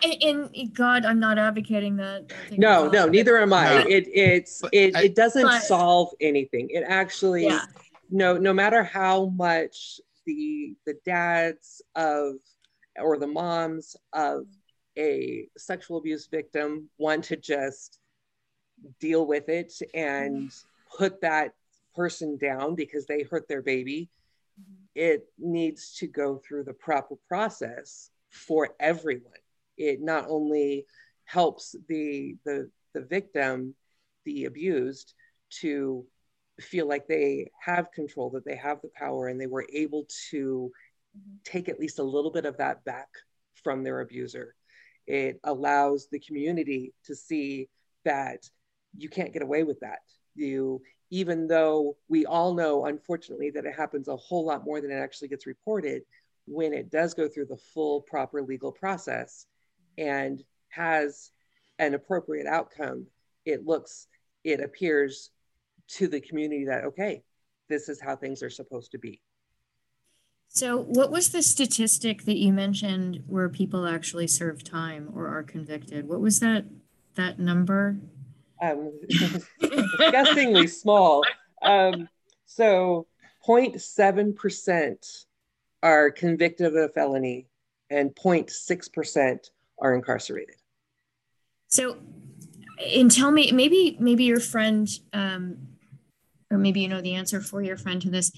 [0.04, 2.32] and, and, God, I'm not advocating that.
[2.52, 3.74] No, no, neither am I.
[3.74, 3.80] No.
[3.90, 6.70] It it's it, it doesn't but, solve anything.
[6.70, 7.66] It actually yeah.
[8.12, 12.36] no no matter how much the the dads of
[13.00, 14.46] or the moms of
[14.96, 18.00] a sexual abuse victim want to just
[19.00, 20.52] deal with it and
[20.98, 21.54] put that
[21.96, 24.10] person down because they hurt their baby.
[24.96, 29.34] It needs to go through the proper process for everyone.
[29.78, 30.86] It not only
[31.26, 33.76] helps the the the victim,
[34.26, 35.14] the abused,
[35.62, 36.06] to
[36.60, 40.72] feel like they have control, that they have the power, and they were able to
[41.16, 41.36] mm-hmm.
[41.44, 43.10] take at least a little bit of that back
[43.64, 44.56] from their abuser.
[45.06, 47.70] It allows the community to see
[48.04, 48.50] that
[48.96, 50.00] you can't get away with that.
[50.36, 54.92] You, even though we all know, unfortunately, that it happens a whole lot more than
[54.92, 56.04] it actually gets reported,
[56.46, 59.48] when it does go through the full proper legal process
[59.98, 61.32] and has
[61.80, 63.06] an appropriate outcome,
[63.46, 64.08] it looks,
[64.44, 65.32] it appears
[65.88, 67.24] to the community that, okay,
[67.70, 69.22] this is how things are supposed to be.
[70.50, 75.44] So, what was the statistic that you mentioned where people actually serve time or are
[75.44, 76.08] convicted?
[76.08, 76.66] What was that
[77.16, 77.98] that number?
[78.62, 81.24] Um, disgustingly small.
[81.62, 82.10] Um,
[82.46, 83.08] so,
[83.48, 85.26] 0.7%
[85.84, 87.48] are convicted of a felony,
[87.90, 90.56] and 0.6% are incarcerated.
[91.68, 91.98] So,
[92.96, 95.58] and tell me, maybe maybe your friend um,
[96.50, 98.32] or maybe you know the answer for your friend to this.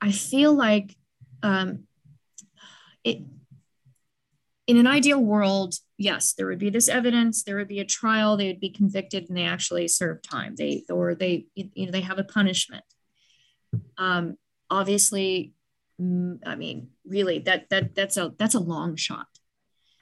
[0.00, 0.96] I feel like
[1.42, 1.84] um,
[3.04, 3.22] it,
[4.70, 8.36] in an ideal world, yes, there would be this evidence, there would be a trial,
[8.36, 10.54] they would be convicted, and they actually serve time.
[10.56, 12.84] They or they you know they have a punishment.
[13.98, 14.36] Um,
[14.70, 15.54] obviously,
[16.00, 19.26] mm, I mean, really, that that that's a that's a long shot.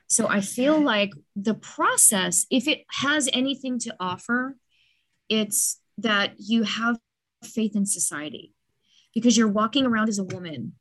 [0.06, 4.58] So I feel like the process, if it has anything to offer,
[5.30, 6.98] it's that you have
[7.42, 8.52] faith in society
[9.14, 10.74] because you're walking around as a woman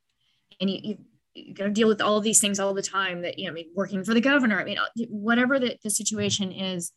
[0.59, 0.97] and you, you,
[1.37, 3.51] you got to deal with all of these things all the time that, you know,
[3.51, 4.77] I mean, working for the governor, I mean,
[5.09, 6.91] whatever the, the situation is.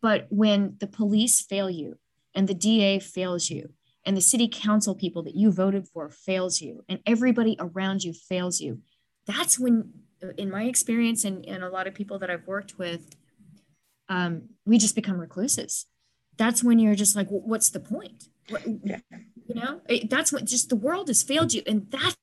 [0.00, 1.98] But when the police fail you
[2.34, 3.70] and the DA fails you
[4.04, 8.12] and the city council people that you voted for fails you and everybody around you
[8.12, 8.80] fails you,
[9.26, 9.92] that's when,
[10.38, 13.16] in my experience and, and a lot of people that I've worked with,
[14.08, 15.86] um, we just become recluses.
[16.36, 18.28] That's when you're just like, well, what's the point?
[18.84, 18.98] yeah.
[19.46, 22.16] you know that's what just the world has failed you and that's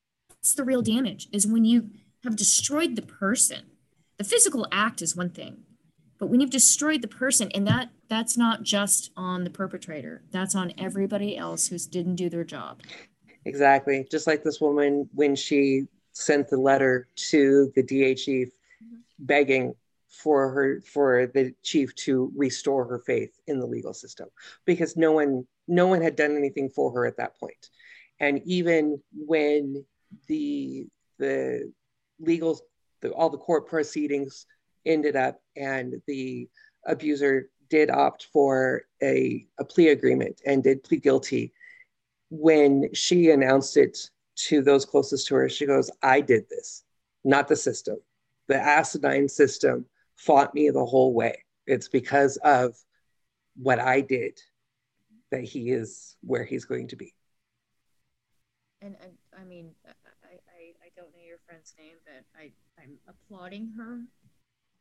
[0.52, 1.90] the real damage is when you
[2.24, 3.66] have destroyed the person.
[4.18, 5.64] The physical act is one thing
[6.18, 10.54] but when you've destroyed the person and that that's not just on the perpetrator that's
[10.54, 12.80] on everybody else who didn't do their job.
[13.44, 14.06] Exactly.
[14.10, 18.48] Just like this woman when she sent the letter to the da chief
[18.82, 18.96] mm-hmm.
[19.18, 19.74] begging
[20.08, 24.28] for her for the chief to restore her faith in the legal system
[24.64, 27.68] because no one no one had done anything for her at that point.
[28.20, 29.84] And even when
[30.26, 30.86] the
[31.18, 31.72] the
[32.18, 32.60] legal
[33.00, 34.46] the, all the court proceedings
[34.86, 36.48] ended up and the
[36.86, 41.52] abuser did opt for a, a plea agreement and did plead guilty
[42.30, 43.98] when she announced it
[44.36, 46.84] to those closest to her she goes i did this
[47.24, 47.96] not the system
[48.48, 51.44] the asinine system fought me the whole way.
[51.66, 52.76] It's because of
[53.56, 54.38] what I did
[55.30, 57.14] that he is where he's going to be.
[58.82, 59.70] And, and I mean,
[61.04, 64.02] don't know your friend's name, but I, I'm applauding her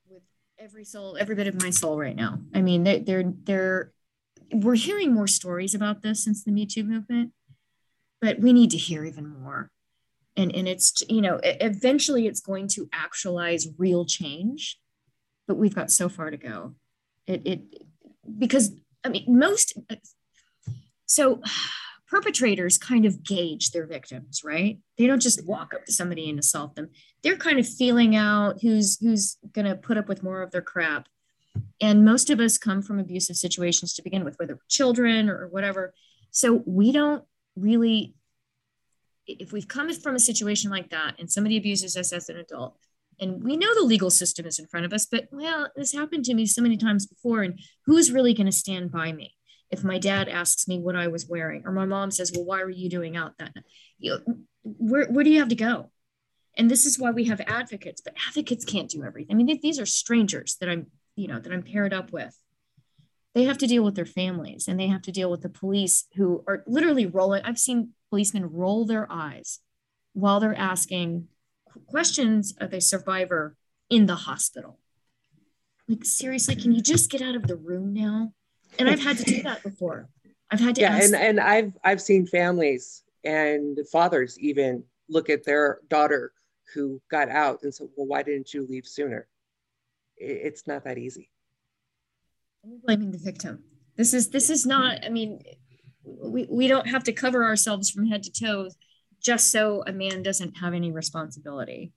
[0.09, 0.23] with
[0.57, 2.39] every soul, every bit of my soul right now.
[2.53, 3.91] I mean, they, they're, they're,
[4.51, 7.31] we're hearing more stories about this since the Me Too movement,
[8.21, 9.71] but we need to hear even more.
[10.35, 14.79] And, and it's, you know, eventually it's going to actualize real change
[15.47, 16.75] but we've got so far to go.
[17.27, 17.61] It, it
[18.37, 18.71] because
[19.03, 19.77] I mean most
[21.05, 21.41] so
[22.13, 24.77] perpetrators kind of gauge their victims, right?
[24.99, 26.91] They don't just walk up to somebody and assault them.
[27.23, 30.61] They're kind of feeling out who's who's going to put up with more of their
[30.61, 31.07] crap.
[31.81, 35.95] And most of us come from abusive situations to begin with, whether children or whatever.
[36.29, 37.23] So we don't
[37.55, 38.13] really,
[39.25, 42.77] if we've come from a situation like that and somebody abuses us as an adult,
[43.19, 46.25] and we know the legal system is in front of us but well this happened
[46.25, 49.35] to me so many times before and who's really going to stand by me
[49.73, 52.63] if my dad asks me what i was wearing or my mom says well why
[52.63, 53.53] were you doing out that
[53.99, 55.91] you know, where, where do you have to go
[56.57, 59.79] and this is why we have advocates but advocates can't do everything i mean these
[59.79, 62.37] are strangers that i'm you know that i'm paired up with
[63.35, 66.05] they have to deal with their families and they have to deal with the police
[66.15, 69.59] who are literally rolling i've seen policemen roll their eyes
[70.13, 71.27] while they're asking
[71.87, 73.55] questions of a survivor
[73.89, 74.79] in the hospital.
[75.87, 78.33] Like, seriously, can you just get out of the room now?
[78.79, 80.09] And I've had to do that before.
[80.51, 85.43] I've had to yeah, and, and I've I've seen families and fathers even look at
[85.43, 86.33] their daughter
[86.73, 89.27] who got out and said, Well, why didn't you leave sooner?
[90.17, 91.29] It's not that easy.
[92.63, 93.63] I'm blaming the victim.
[93.97, 95.41] This is this is not, I mean,
[96.03, 98.69] we, we don't have to cover ourselves from head to toe
[99.21, 101.93] just so a man doesn't have any responsibility.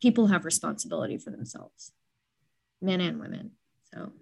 [0.00, 1.92] People have responsibility for themselves,
[2.80, 3.52] men and women.
[3.92, 4.12] So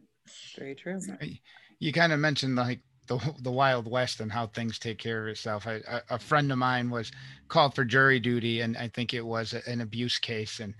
[0.56, 1.00] very true.
[1.78, 5.28] You kind of mentioned like the the Wild West and how things take care of
[5.28, 5.66] itself.
[5.66, 7.10] I, a, a friend of mine was
[7.48, 10.74] called for jury duty, and I think it was an abuse case, and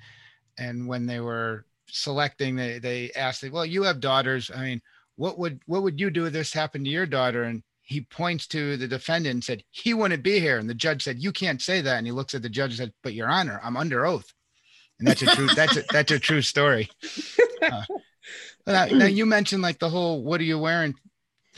[0.59, 4.51] and when they were selecting, they they asked, "Well, you have daughters.
[4.55, 4.83] I mean,
[5.17, 8.47] what would what would you do if this happened to your daughter?" And he points
[8.49, 11.63] to the defendant and said, "He wouldn't be here." And the judge said, "You can't
[11.63, 14.05] say that." And he looks at the judge and said, "But Your Honor, I'm under
[14.05, 14.33] oath."
[14.99, 16.89] And that's a true that's a, that's a true story.
[17.61, 17.83] Uh,
[18.67, 20.95] now, now you mentioned like the whole "What are you wearing?"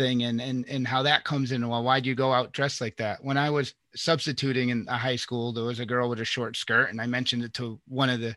[0.01, 2.81] thing and and and how that comes in well why do you go out dressed
[2.81, 3.23] like that?
[3.23, 6.57] When i was substituting in a high school there was a girl with a short
[6.57, 8.35] skirt and i mentioned it to one of the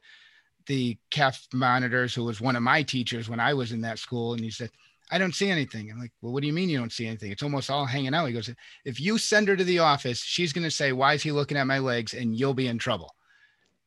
[0.65, 4.33] the CAF monitors who was one of my teachers when i was in that school
[4.33, 4.69] and he said
[5.11, 5.89] i don't see anything.
[5.89, 7.31] I'm like well what do you mean you don't see anything?
[7.31, 8.25] It's almost all hanging out.
[8.25, 8.49] He goes
[8.83, 11.57] if you send her to the office she's going to say why is he looking
[11.57, 13.15] at my legs and you'll be in trouble.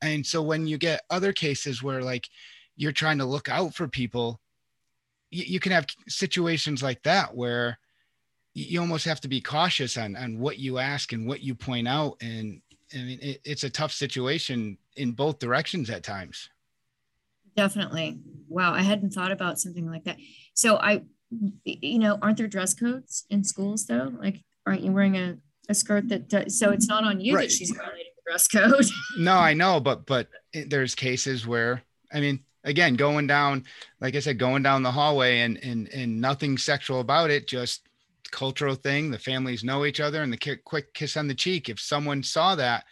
[0.01, 2.27] And so when you get other cases where like
[2.75, 4.39] you're trying to look out for people
[5.29, 7.77] you, you can have situations like that where
[8.53, 11.87] you almost have to be cautious on on what you ask and what you point
[11.87, 12.17] out.
[12.21, 12.61] And
[12.93, 16.49] i mean it, it's a tough situation in both directions at times.
[17.55, 18.19] Definitely.
[18.47, 20.17] Wow i hadn't thought about something like that.
[20.53, 21.03] So i
[21.65, 24.11] you know aren't there dress codes in schools though?
[24.19, 25.37] Like aren't you wearing a,
[25.69, 27.49] a skirt that does, so it's not on you right.
[27.49, 28.85] that she's violating the dress code?
[29.17, 33.63] No i know but but eh, there's cases where i mean again going down
[34.01, 37.87] like i said going down the hallway and and and nothing sexual about it just
[38.31, 39.09] cultural thing.
[39.09, 41.69] The families know each other and the quick kiss on the cheek.
[41.69, 42.85] If someone saw that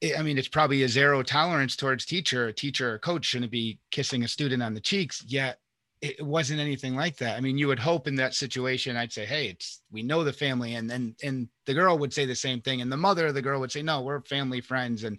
[0.00, 3.52] it, i mean it's probably a zero tolerance towards teacher a teacher or coach shouldn't
[3.52, 5.58] be kissing a student on the cheeks yet
[6.00, 7.36] it wasn't anything like that.
[7.36, 10.32] I mean you would hope in that situation i'd say hey it's we know the
[10.32, 13.28] family and then and, and the girl would say the same thing and the mother
[13.28, 15.18] of the girl would say no we're family friends and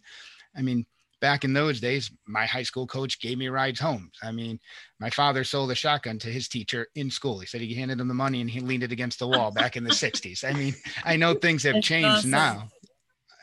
[0.58, 0.86] i mean
[1.24, 4.12] back in those days, my high school coach gave me rides home.
[4.22, 4.60] I mean,
[5.00, 7.40] my father sold a shotgun to his teacher in school.
[7.40, 9.78] He said he handed him the money and he leaned it against the wall back
[9.78, 10.44] in the 60s.
[10.44, 12.32] I mean, I know things have That's changed awesome.
[12.32, 12.68] now.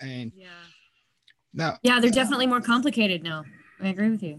[0.03, 0.49] And yeah.
[1.55, 1.77] No.
[1.83, 3.45] Yeah, they're definitely more complicated now.
[3.81, 4.39] I agree with you.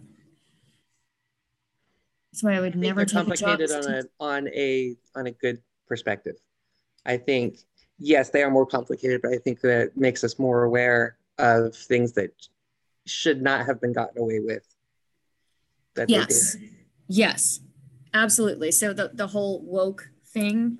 [2.32, 5.32] That's why I would I never take complicated a on a on a on a
[5.32, 6.36] good perspective.
[7.08, 7.58] I think
[7.98, 12.14] yes, they are more complicated, but I think that makes us more aware of things
[12.14, 12.30] that
[13.12, 14.66] should not have been gotten away with.
[16.08, 16.58] yes.
[17.08, 17.60] Yes.
[18.14, 18.72] Absolutely.
[18.72, 20.78] So the, the whole woke thing,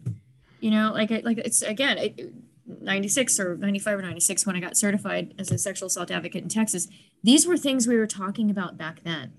[0.60, 2.34] you know, like like it's again, it,
[2.66, 6.50] 96 or 95 or 96 when I got certified as a sexual assault advocate in
[6.50, 6.88] Texas,
[7.24, 9.34] these were things we were talking about back then.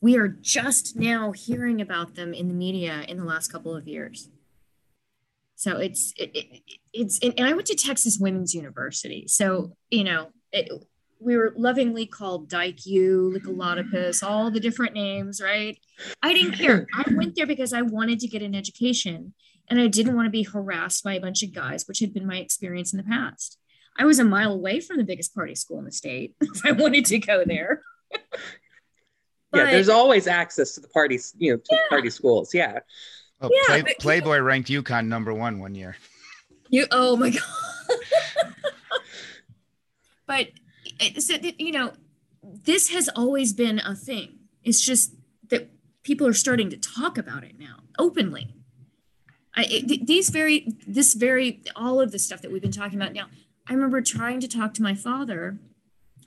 [0.00, 3.88] We are just now hearing about them in the media in the last couple of
[3.88, 4.28] years.
[5.56, 6.62] So it's it, it,
[6.92, 9.26] it's and I went to Texas Women's University.
[9.28, 10.70] So, you know, it,
[11.20, 15.78] we were lovingly called Dyke U, Lycolotopus, all the different names, right?
[16.22, 16.86] I didn't care.
[16.94, 19.34] I went there because I wanted to get an education
[19.68, 22.26] and I didn't want to be harassed by a bunch of guys, which had been
[22.26, 23.58] my experience in the past.
[23.96, 26.72] I was a mile away from the biggest party school in the state if I
[26.72, 27.82] wanted to go there.
[28.10, 28.20] but,
[29.54, 31.78] yeah, there's always access to the parties, you know, to yeah.
[31.88, 32.52] party schools.
[32.52, 32.80] Yeah.
[33.40, 35.96] Oh, yeah, Play, but, Playboy ranked UConn number one one year.
[36.70, 37.42] You, oh my God.
[40.26, 40.48] but
[41.18, 41.92] so you know
[42.42, 44.38] this has always been a thing.
[44.62, 45.14] It's just
[45.48, 45.70] that
[46.02, 48.54] people are starting to talk about it now openly.
[49.56, 53.12] I, it, these very this very all of the stuff that we've been talking about
[53.12, 53.26] now
[53.68, 55.58] i remember trying to talk to my father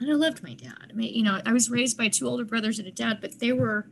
[0.00, 0.86] and i loved my dad.
[0.90, 3.38] I mean you know i was raised by two older brothers and a dad but
[3.38, 3.86] they were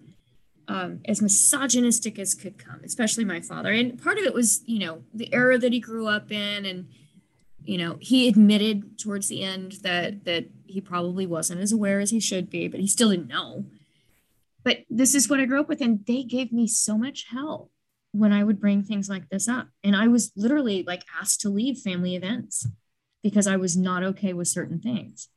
[0.68, 3.72] um, as misogynistic as could come especially my father.
[3.72, 6.88] And part of it was you know the era that he grew up in and
[7.66, 12.10] you know he admitted towards the end that that he probably wasn't as aware as
[12.10, 13.64] he should be but he still didn't know.
[14.64, 17.70] But this is what i grew up with and they gave me so much hell
[18.12, 19.68] when i would bring things like this up.
[19.84, 22.66] And i was literally like asked to leave family events
[23.22, 25.28] because i was not okay with certain things.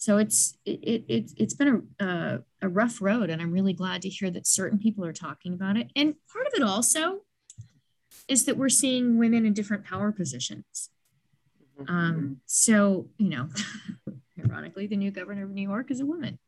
[0.00, 4.02] So it's it, it it's been a, uh, a rough road and i'm really glad
[4.02, 5.90] to hear that certain people are talking about it.
[5.96, 7.22] And part of it also
[8.28, 10.90] is that we're seeing women in different power positions
[11.86, 12.32] um, mm-hmm.
[12.46, 13.48] so, you know,
[14.44, 16.38] ironically, the new governor of New York is a woman.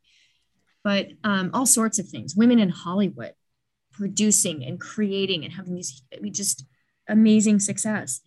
[0.83, 3.33] But um, all sorts of things, women in Hollywood
[3.91, 6.01] producing and creating and having these
[6.31, 6.65] just
[7.07, 8.21] amazing success.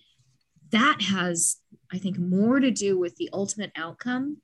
[0.70, 1.56] That has,
[1.92, 4.38] I think, more to do with the ultimate outcome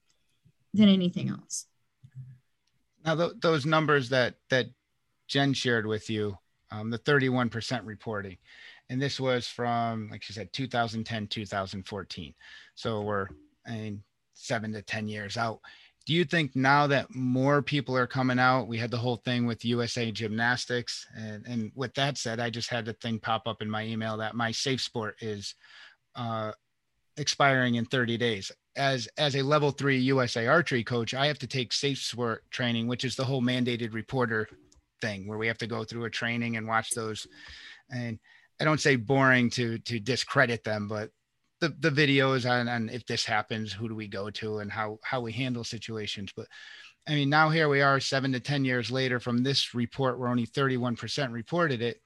[0.73, 1.67] than anything else.
[3.05, 4.67] Now, th- those numbers that that
[5.29, 6.37] Jen shared with you,
[6.71, 8.37] um, the 31% reporting,
[8.91, 12.35] and this was from like she said 2010 2014
[12.75, 13.29] so we're
[13.67, 14.03] I mean,
[14.35, 15.61] seven to ten years out.
[16.07, 19.47] Do you think now that more people are coming out we had the whole thing
[19.47, 23.63] with usa gymnastics and, and with that said i just had the thing pop up
[23.63, 25.55] in my email that my safe sport is
[26.17, 26.51] uh,
[27.17, 28.51] expiring in 30 days.
[28.77, 32.89] As as a level three usa archery coach i have to take safe sport training
[32.89, 34.49] which is the whole mandated reporter
[35.01, 37.27] thing where we have to go through a training and watch those.
[37.91, 38.19] And
[38.61, 41.11] i don't say boring to to discredit them but
[41.61, 45.21] the the videos on, if this happens, who do we go to and how how
[45.21, 46.33] we handle situations.
[46.35, 46.47] But
[47.07, 50.29] I mean, now here we are, seven to ten years later from this report, where
[50.29, 52.01] only 31% reported it.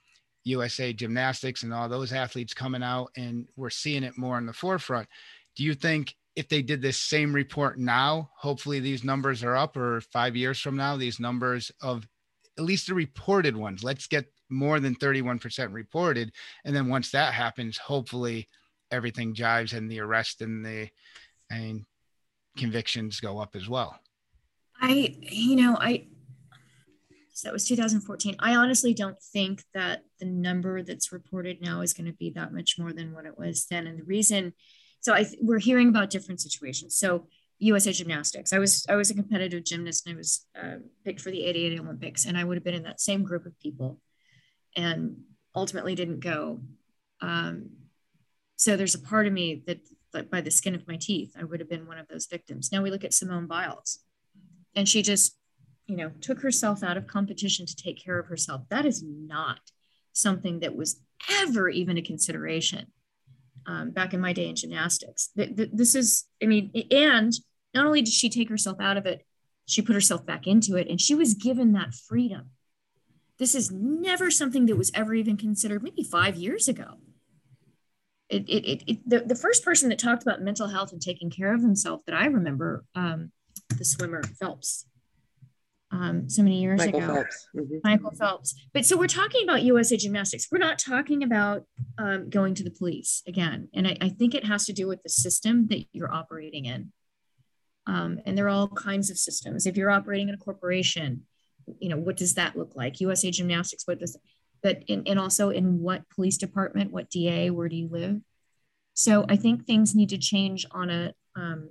[0.47, 4.53] USA Gymnastics and all those athletes coming out, and we're seeing it more in the
[4.53, 5.09] forefront.
[5.57, 9.77] Do you think if they did this same report now, hopefully these numbers are up,
[9.77, 12.07] or five years from now, these numbers of
[12.59, 16.33] at least the reported ones, let's get more than 31% reported.
[16.65, 18.49] And then once that happens, hopefully
[18.91, 20.89] everything jives and the arrest and the
[21.51, 21.85] and
[22.57, 23.99] convictions go up as well.
[24.81, 26.07] I, you know, I,
[27.33, 28.37] so that was 2014.
[28.39, 32.53] I honestly don't think that the number that's reported now is going to be that
[32.53, 33.87] much more than what it was then.
[33.87, 34.53] And the reason,
[35.01, 36.95] so I, we're hearing about different situations.
[36.97, 37.27] So
[37.59, 41.31] USA Gymnastics, I was I was a competitive gymnast and I was uh, picked for
[41.31, 44.01] the 88 Olympics, and I would have been in that same group of people,
[44.77, 45.17] and
[45.55, 46.61] ultimately didn't go.
[47.21, 47.71] Um,
[48.57, 49.81] so there's a part of me that,
[50.31, 52.71] by the skin of my teeth, I would have been one of those victims.
[52.71, 53.99] Now we look at Simone Biles,
[54.77, 55.37] and she just,
[55.87, 58.63] you know, took herself out of competition to take care of herself.
[58.71, 59.59] That is not
[60.13, 62.87] something that was ever even a consideration
[63.67, 65.31] um, back in my day in gymnastics.
[65.35, 67.33] This is, I mean, and
[67.75, 69.27] not only did she take herself out of it,
[69.67, 72.51] she put herself back into it, and she was given that freedom.
[73.39, 76.99] This is never something that was ever even considered, maybe five years ago
[78.29, 81.31] it, it, it, it, the, the first person that talked about mental health and taking
[81.31, 83.31] care of themselves that I remember, um,
[83.79, 84.87] the swimmer Phelps,
[85.91, 87.15] um, so many years Michael ago.
[87.15, 87.49] Phelps.
[87.55, 87.77] Mm-hmm.
[87.85, 88.55] Michael Phelps.
[88.73, 90.49] But so we're talking about USA Gymnastics.
[90.51, 91.65] We're not talking about
[91.99, 93.69] um, going to the police again.
[93.75, 96.93] And I, I, think it has to do with the system that you're operating in.
[97.87, 99.67] Um, and there are all kinds of systems.
[99.67, 101.23] If you're operating in a corporation,
[101.79, 103.01] you know, what does that look like?
[103.01, 104.17] USA Gymnastics, what does
[104.63, 108.21] but in, and also in what police department, what DA, where do you live?
[108.95, 111.71] So I think things need to change on a um,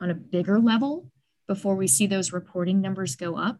[0.00, 1.10] on a bigger level
[1.46, 3.58] before we see those reporting numbers go up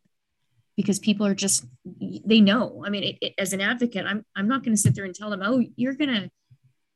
[0.77, 1.66] because people are just
[1.99, 4.95] they know i mean it, it, as an advocate i'm, I'm not going to sit
[4.95, 6.31] there and tell them oh you're going to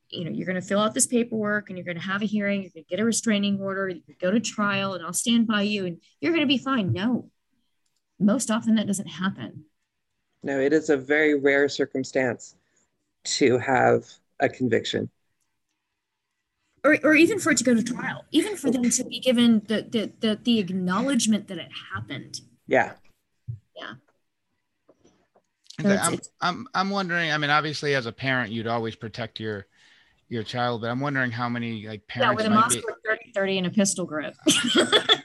[0.09, 2.25] you know you're going to fill out this paperwork and you're going to have a
[2.25, 5.47] hearing you're going to get a restraining order you go to trial and i'll stand
[5.47, 7.29] by you and you're going to be fine no
[8.19, 9.65] most often that doesn't happen
[10.43, 12.55] no, it is a very rare circumstance
[13.23, 14.05] to have
[14.39, 15.09] a conviction.
[16.83, 19.61] Or, or even for it to go to trial, even for them to be given
[19.67, 22.39] the, the, the, the acknowledgement that it happened.
[22.67, 22.93] Yeah.
[23.75, 23.93] Yeah.
[25.81, 29.67] So I'm, I'm, I'm wondering, I mean, obviously as a parent, you'd always protect your,
[30.29, 33.57] your child, but I'm wondering how many like parents yeah, with a Mossberg 30, 30
[33.57, 34.35] and a pistol grip.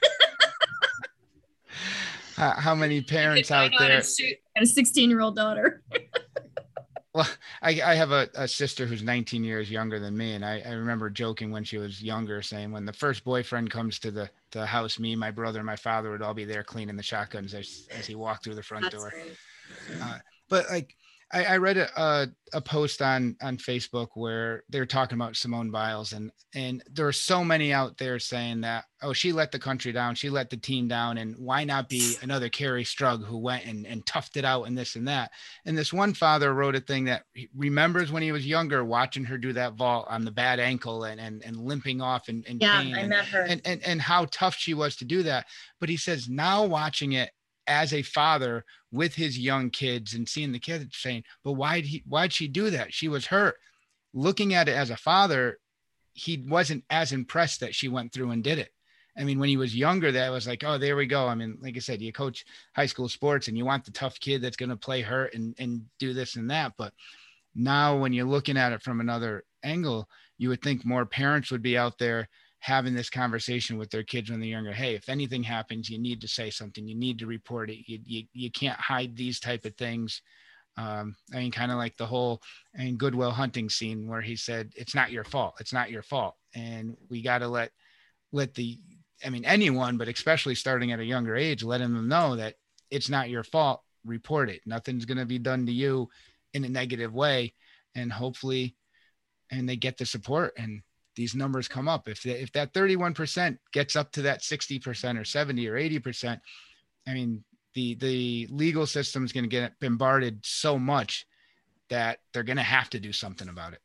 [2.35, 4.01] how, how many parents out there
[4.55, 5.83] and a 16 year old daughter?
[7.13, 7.29] Well
[7.61, 10.71] I, I have a, a, sister who's 19 years younger than me and I, I,
[10.71, 14.65] remember joking when she was younger saying when the first boyfriend comes to the, the
[14.65, 17.87] house me my brother and my father would all be there cleaning the shotguns as,
[17.89, 19.13] as he walked through the front That's door.
[20.01, 20.17] uh,
[20.49, 20.93] but like
[21.35, 25.69] I, I read a, a, a post on on Facebook where they're talking about Simone
[25.69, 29.59] Biles and and there are so many out there saying that oh she let the
[29.59, 33.37] country down she let the team down and why not be another Kerri Strug who
[33.37, 35.31] went and, and toughed it out and this and that.
[35.65, 37.23] And this one father wrote a thing that
[37.53, 41.19] remembers when he was younger watching her do that vault on the bad ankle and
[41.19, 43.41] and, and limping off and, and yeah pain I met her.
[43.41, 45.47] and, and and how tough she was to do that.
[45.81, 47.31] But he says now watching it
[47.67, 52.03] as a father with his young kids and seeing the kids saying, but why'd he
[52.07, 52.93] why'd she do that?
[52.93, 53.57] She was hurt.
[54.13, 55.59] Looking at it as a father,
[56.13, 58.71] he wasn't as impressed that she went through and did it.
[59.17, 61.27] I mean, when he was younger, that was like, oh, there we go.
[61.27, 62.45] I mean, like I said, you coach
[62.75, 65.55] high school sports and you want the tough kid that's going to play hurt and,
[65.57, 66.73] and do this and that.
[66.77, 66.93] But
[67.55, 71.61] now, when you're looking at it from another angle, you would think more parents would
[71.61, 72.27] be out there
[72.65, 76.19] having this conversation with their kids when they're younger hey if anything happens you need
[76.19, 76.87] to say something.
[76.87, 77.87] You need to report it.
[77.87, 80.23] You, you, you can't hide these type of things.
[80.75, 82.41] Um, i mean kind of like the whole
[82.75, 85.57] I mean, Good Hunting scene where he said it's not your fault.
[85.59, 86.35] It's not your fault.
[86.55, 87.69] And we got to let
[88.31, 88.79] let the
[89.23, 92.55] i mean anyone but especially starting at a younger age letting them know that
[92.89, 93.83] it's not your fault.
[94.05, 94.61] Report it.
[94.65, 96.09] Nothing's going to be done to you
[96.55, 97.53] in a negative way.
[97.93, 98.75] And hopefully
[99.51, 100.81] and they get the support and
[101.15, 102.07] these numbers come up.
[102.07, 106.39] If if that 31% gets up to that 60% or 70 or 80%,
[107.07, 107.43] I mean,
[107.73, 111.25] the the legal system is going to get bombarded so much
[111.89, 113.81] that they're going to have to do something about it.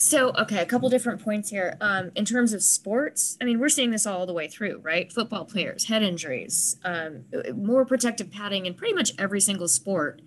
[0.00, 1.78] So, okay, a couple different points here.
[1.80, 5.10] Um, in terms of sports, I mean, we're seeing this all the way through, right?
[5.10, 7.24] Football players, head injuries, um,
[7.54, 10.20] more protective padding in pretty much every single sport.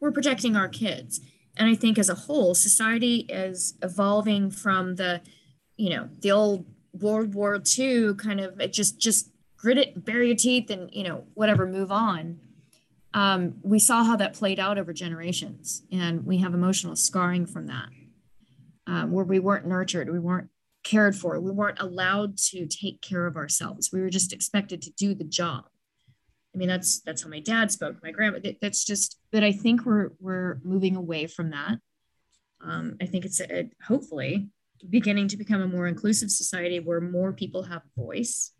[0.00, 1.20] We're protecting our kids.
[1.56, 5.20] And I think as a whole, society is evolving from the,
[5.76, 10.28] you know, the old World War II kind of it just just grit it, bury
[10.28, 12.40] your teeth, and you know, whatever, move on.
[13.12, 17.66] Um, we saw how that played out over generations, and we have emotional scarring from
[17.66, 17.88] that
[18.86, 20.48] um, where we weren't nurtured, we weren't
[20.82, 23.90] cared for, we weren't allowed to take care of ourselves.
[23.92, 25.66] We were just expected to do the job.
[26.54, 28.38] I mean, that's that's how my dad spoke, my grandma.
[28.60, 31.78] That's just that I think we're we're moving away from that.
[32.62, 34.48] Um, I think it's a, hopefully
[34.88, 38.52] beginning to become a more inclusive society where more people have a voice.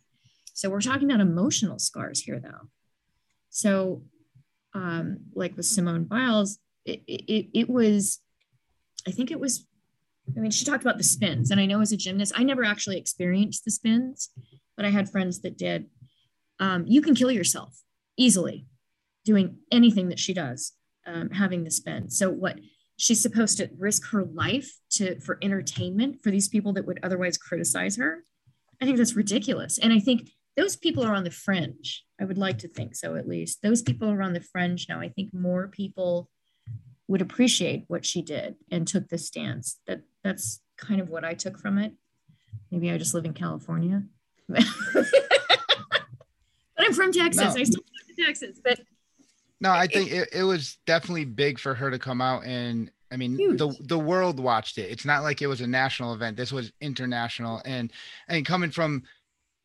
[0.53, 2.68] So we're talking about emotional scars here, though.
[3.49, 4.03] So,
[4.74, 8.20] um, like with Simone Biles, it, it, it was,
[9.07, 9.66] I think it was
[10.36, 12.64] I mean, she talked about the spins, and I know as a gymnast, I never
[12.64, 14.30] actually experienced the spins,
[14.76, 15.86] but I had friends that did.
[16.61, 17.82] Um, you can kill yourself
[18.16, 18.66] easily
[19.24, 20.72] doing anything that she does,
[21.06, 22.11] um, having the spin.
[22.11, 22.61] So what
[23.00, 27.38] she's supposed to risk her life to for entertainment for these people that would otherwise
[27.38, 28.24] criticize her.
[28.80, 32.04] I think that's ridiculous, and I think those people are on the fringe.
[32.20, 33.62] I would like to think so, at least.
[33.62, 35.00] Those people are on the fringe now.
[35.00, 36.28] I think more people
[37.08, 39.80] would appreciate what she did and took the stance.
[39.86, 41.94] That that's kind of what I took from it.
[42.70, 44.02] Maybe I just live in California.
[46.91, 47.55] I'm from Texas.
[47.55, 47.61] No.
[47.61, 48.61] I still live in Texas.
[48.62, 48.80] But
[49.61, 53.16] no, I think it, it was definitely big for her to come out and I
[53.16, 53.59] mean huge.
[53.59, 54.91] the the world watched it.
[54.91, 56.36] It's not like it was a national event.
[56.36, 57.93] This was international and
[58.28, 59.05] and coming from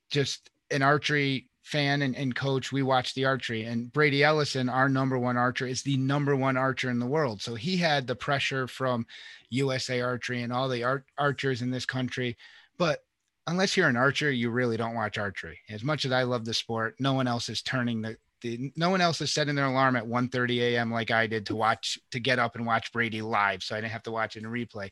[0.09, 3.63] just an archery fan and, and coach, we watched the archery.
[3.63, 7.41] And Brady Ellison, our number one archer, is the number one archer in the world.
[7.41, 9.07] So he had the pressure from
[9.49, 12.37] USA Archery and all the art, archers in this country.
[12.77, 13.03] But
[13.47, 15.59] unless you're an archer, you really don't watch archery.
[15.69, 18.89] As much as I love the sport, no one else is turning the, the no
[18.89, 20.91] one else is setting their alarm at 1 30 a.m.
[20.91, 23.63] like I did to watch to get up and watch Brady live.
[23.63, 24.91] So I didn't have to watch it in replay.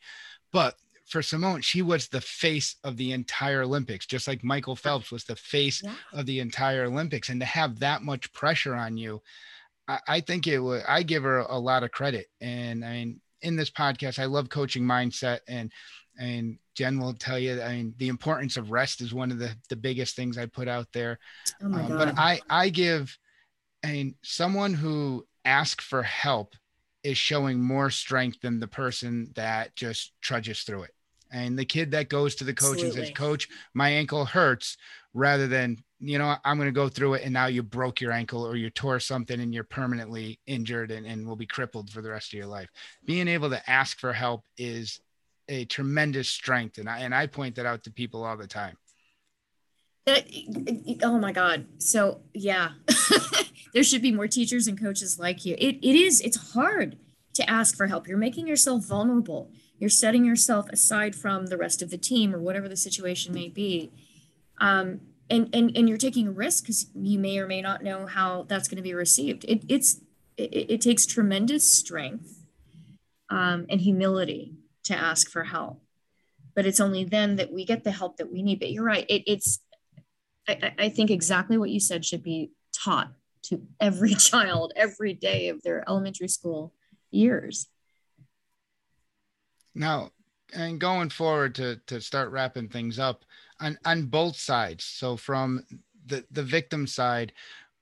[0.52, 0.76] But
[1.06, 5.26] for Simone, she was the face of the entire Olympics, just like Michael Phelps was
[5.26, 5.94] the face yeah.
[6.14, 7.30] of the entire Olympics.
[7.30, 9.22] And to have that much pressure on you,
[9.88, 12.28] I, I think it would, I give her a, a lot of credit.
[12.40, 15.72] And I mean, in this podcast, I love coaching mindset and,
[16.18, 19.52] and Jen will tell you, I mean, the importance of rest is one of the,
[19.70, 21.20] the biggest things I put out there.
[21.62, 23.18] Oh um, but I, I give,
[23.84, 26.56] I mean, someone who asks for help
[27.04, 30.92] is showing more strength than the person that just trudges through it.
[31.32, 33.00] And the kid that goes to the coach Absolutely.
[33.00, 34.78] and says, Coach, my ankle hurts,
[35.16, 38.12] rather than, you know, I'm going to go through it and now you broke your
[38.12, 42.02] ankle or you tore something and you're permanently injured and, and will be crippled for
[42.02, 42.70] the rest of your life.
[43.06, 45.00] Being able to ask for help is
[45.48, 46.78] a tremendous strength.
[46.78, 48.78] And I, and I point that out to people all the time.
[50.06, 50.28] That,
[51.04, 51.66] oh my God.
[51.78, 52.72] So, yeah.
[53.74, 55.56] there should be more teachers and coaches like you.
[55.58, 56.98] It, it is, it's hard
[57.36, 58.08] to ask for help.
[58.08, 59.52] You're making yourself vulnerable.
[59.80, 63.50] You're setting yourself aside from the rest of the team or whatever the situation may
[63.50, 63.92] be.
[64.60, 68.06] Um, and, and, and you're taking a risk because you may or may not know
[68.06, 69.46] how that's going to be received.
[69.48, 70.02] It, it's,
[70.38, 72.44] it, it takes tremendous strength
[73.30, 74.54] um, and humility
[74.84, 75.82] to ask for help.
[76.56, 78.60] But it's only then that we get the help that we need.
[78.60, 79.06] But you're right.
[79.10, 79.60] It, it's,
[80.48, 83.12] I, I think exactly what you said should be taught
[83.44, 86.74] to every child every day of their elementary school
[87.12, 87.68] years.
[89.76, 90.12] Now,
[90.54, 93.26] and going forward to to start wrapping things up
[93.60, 94.84] on on both sides.
[94.84, 95.66] So from
[96.06, 97.34] the the victim side,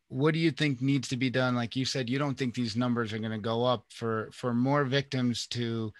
[0.07, 1.55] what do you think needs to be done?
[1.55, 4.53] Like you said, you don't think these numbers are going to go up for for
[4.53, 5.93] more victims to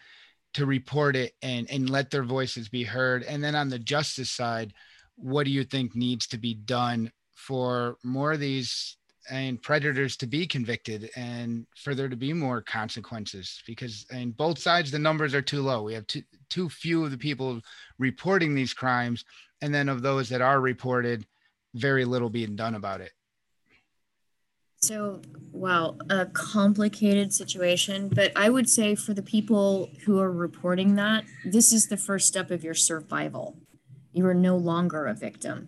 [0.54, 3.24] to report it and and let their voices be heard.
[3.24, 4.74] And then on the justice side,
[5.16, 8.98] what do you think needs to be done for more of these
[9.30, 13.62] and predators to be convicted and for there to be more consequences?
[13.66, 15.84] Because in both sides the numbers are too low.
[15.84, 17.62] We have too, too few of the people
[18.00, 19.24] reporting these crimes.
[19.62, 21.26] And then of those that are reported
[21.76, 23.12] very little being done about it
[24.82, 25.22] so
[25.52, 31.24] wow a complicated situation but i would say for the people who are reporting that
[31.46, 33.58] this is the first step of your survival
[34.12, 35.68] you are no longer a victim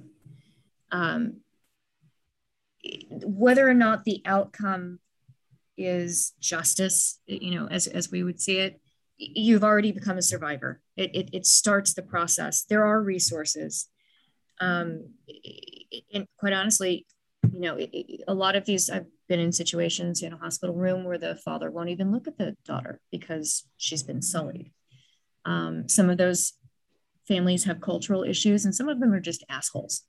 [0.92, 1.38] um,
[3.10, 5.00] whether or not the outcome
[5.78, 8.80] is justice, you know, as, as we would see it,
[9.18, 10.82] you've already become a survivor.
[10.96, 12.64] It, it, it starts the process.
[12.64, 13.90] There are resources.
[14.60, 15.10] Um,
[16.14, 17.06] and quite honestly,
[17.54, 20.76] you know, it, it, a lot of these, I've been in situations in a hospital
[20.76, 24.72] room where the father won't even look at the daughter because she's been sullied.
[25.46, 26.54] Um, some of those
[27.28, 30.04] families have cultural issues, and some of them are just assholes.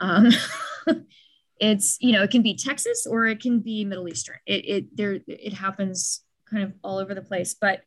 [0.00, 0.30] Um,
[1.60, 4.36] it's you know it can be Texas or it can be Middle Eastern.
[4.46, 7.54] It it there it happens kind of all over the place.
[7.54, 7.82] But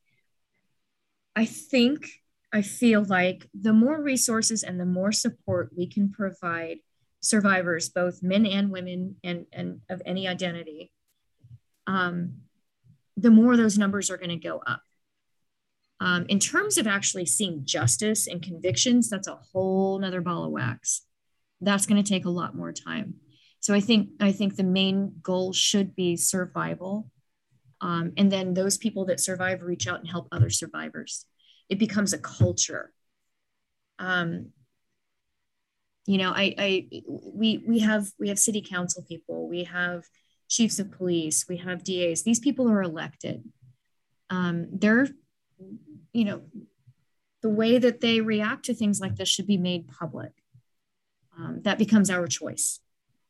[1.35, 2.07] I think
[2.53, 6.77] I feel like the more resources and the more support we can provide
[7.25, 10.91] survivors, both men and women, and and of any identity,
[11.87, 12.41] um,
[13.17, 14.81] the more those numbers are going to go up.
[15.99, 20.51] Um, in terms of actually seeing justice and convictions, that's a whole nother ball of
[20.51, 21.01] wax.
[21.61, 23.15] That's going to take a lot more time.
[23.59, 27.09] So I think I think the main goal should be survival,
[27.81, 31.25] um, and then those people that survive reach out and help other survivors.
[31.69, 32.93] It becomes a culture.
[33.97, 34.51] Um,
[36.05, 40.03] you know, I, I we we have we have city council people, we have
[40.47, 42.23] chiefs of police, we have DAs.
[42.23, 43.43] These people are elected.
[44.29, 45.07] Um, they're
[46.13, 46.41] you know,
[47.41, 50.31] the way that they react to things like this should be made public.
[51.37, 52.79] Um, that becomes our choice.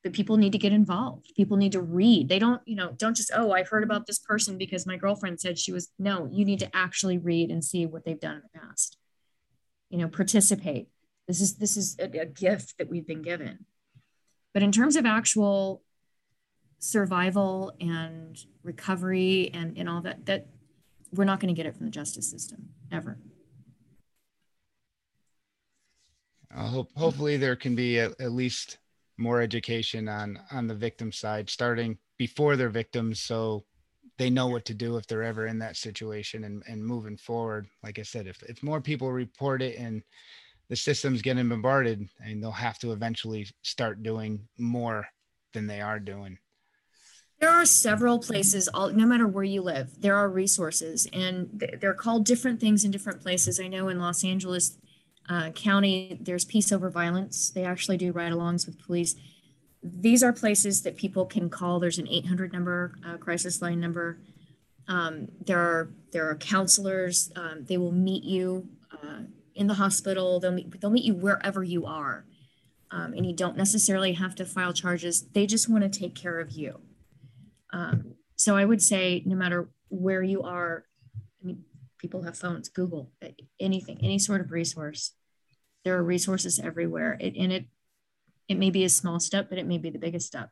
[0.03, 1.33] But people need to get involved.
[1.35, 2.29] People need to read.
[2.29, 5.39] They don't, you know, don't just, oh, I heard about this person because my girlfriend
[5.39, 5.89] said she was.
[5.97, 8.97] No, you need to actually read and see what they've done in the past.
[9.89, 10.89] You know, participate.
[11.27, 13.65] This is this is a, a gift that we've been given.
[14.53, 15.81] But in terms of actual
[16.79, 20.47] survival and recovery and, and all that, that
[21.11, 23.17] we're not going to get it from the justice system ever.
[26.55, 28.77] I hope hopefully there can be at, at least
[29.17, 33.65] more education on on the victim side, starting before they're victims, so
[34.17, 37.67] they know what to do if they're ever in that situation and, and moving forward.
[37.83, 40.01] Like I said, if, if more people report it and
[40.69, 45.07] the system's getting bombarded, and they'll have to eventually start doing more
[45.53, 46.37] than they are doing.
[47.39, 51.93] There are several places, all, no matter where you live, there are resources and they're
[51.93, 53.59] called different things in different places.
[53.59, 54.77] I know in Los Angeles
[55.29, 57.49] uh, County, there's Peace Over Violence.
[57.49, 59.15] They actually do ride alongs with police.
[59.83, 61.79] These are places that people can call.
[61.79, 64.19] There's an 800 number, uh, crisis line number.
[64.87, 67.31] Um, there are there are counselors.
[67.35, 69.23] Um, they will meet you uh,
[69.55, 70.39] in the hospital.
[70.39, 72.25] They'll meet they'll meet you wherever you are,
[72.91, 75.27] um, and you don't necessarily have to file charges.
[75.33, 76.81] They just want to take care of you.
[77.73, 80.85] Um, so I would say no matter where you are,
[81.41, 81.63] I mean,
[81.97, 83.11] people have phones, Google,
[83.59, 85.13] anything, any sort of resource.
[85.83, 87.17] There are resources everywhere.
[87.19, 87.65] It, and it,
[88.47, 90.49] it may be a small step, but it may be the biggest step.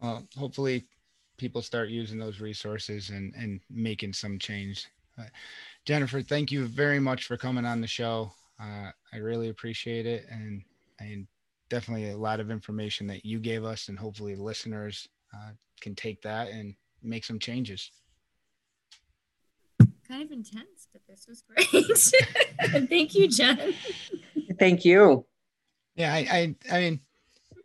[0.00, 0.86] Well, hopefully
[1.36, 4.86] people start using those resources and, and making some change.
[5.88, 8.32] Uh, Jennifer, thank you very much for coming on the show.
[8.60, 10.26] Uh, I really appreciate it.
[10.30, 10.62] And,
[11.00, 11.26] and
[11.70, 16.20] definitely a lot of information that you gave us, and hopefully listeners uh, can take
[16.22, 17.90] that and make some changes.
[20.06, 21.68] Kind of intense, but this was great.
[22.88, 23.74] Thank you, Jen.
[24.58, 25.26] Thank you.
[25.96, 27.00] Yeah, I, I, I mean,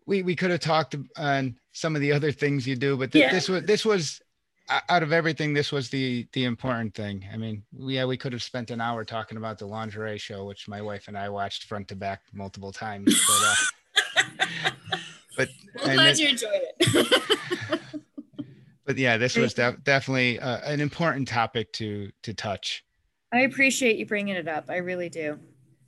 [0.06, 3.24] we we could have talked on some of the other things you do, but th-
[3.24, 3.32] yeah.
[3.32, 4.22] this was this was
[4.70, 7.26] out of everything, this was the the important thing.
[7.34, 10.68] I mean, yeah, we could have spent an hour talking about the lingerie show, which
[10.68, 13.14] my wife and I watched front to back multiple times.
[13.28, 14.72] But uh,
[15.38, 15.50] but
[15.84, 17.82] I'm glad you enjoyed it.
[18.86, 22.86] but yeah, this was definitely uh, an important topic to to touch.
[23.34, 24.66] I appreciate you bringing it up.
[24.70, 25.40] I really do.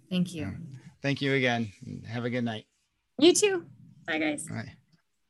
[0.10, 0.56] Thank you.
[1.02, 1.72] thank you again.
[2.08, 2.66] Have a good night.
[3.20, 3.66] You too.
[4.06, 4.48] Bye, guys.
[4.48, 4.74] Bye.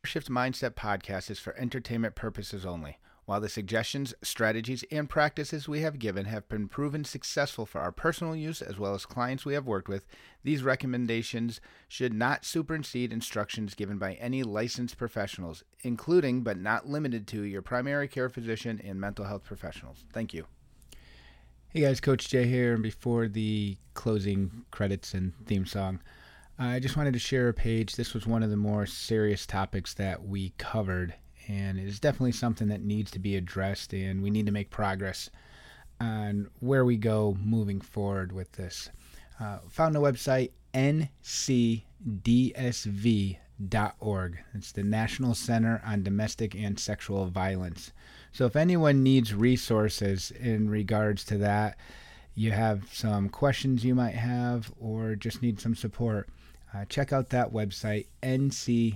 [0.03, 2.97] Shift Mindset podcast is for entertainment purposes only.
[3.25, 7.91] While the suggestions, strategies, and practices we have given have been proven successful for our
[7.91, 10.05] personal use as well as clients we have worked with,
[10.43, 17.25] these recommendations should not supersede instructions given by any licensed professionals, including but not limited
[17.27, 20.05] to your primary care physician and mental health professionals.
[20.13, 20.45] Thank you.
[21.69, 22.75] Hey guys, Coach Jay here.
[22.75, 25.99] And before the closing credits and theme song,
[26.59, 27.95] I just wanted to share a page.
[27.95, 31.15] This was one of the more serious topics that we covered
[31.47, 34.69] and it is definitely something that needs to be addressed, and we need to make
[34.69, 35.29] progress
[35.99, 38.89] on where we go moving forward with this.
[39.39, 41.83] Uh, found the website ncdsv.org.
[44.53, 47.91] It's the National Center on Domestic and Sexual Violence.
[48.33, 51.77] So if anyone needs resources in regards to that,
[52.33, 56.27] you have some questions you might have, or just need some support,
[56.73, 58.95] uh, check out that website, ncdsv.org.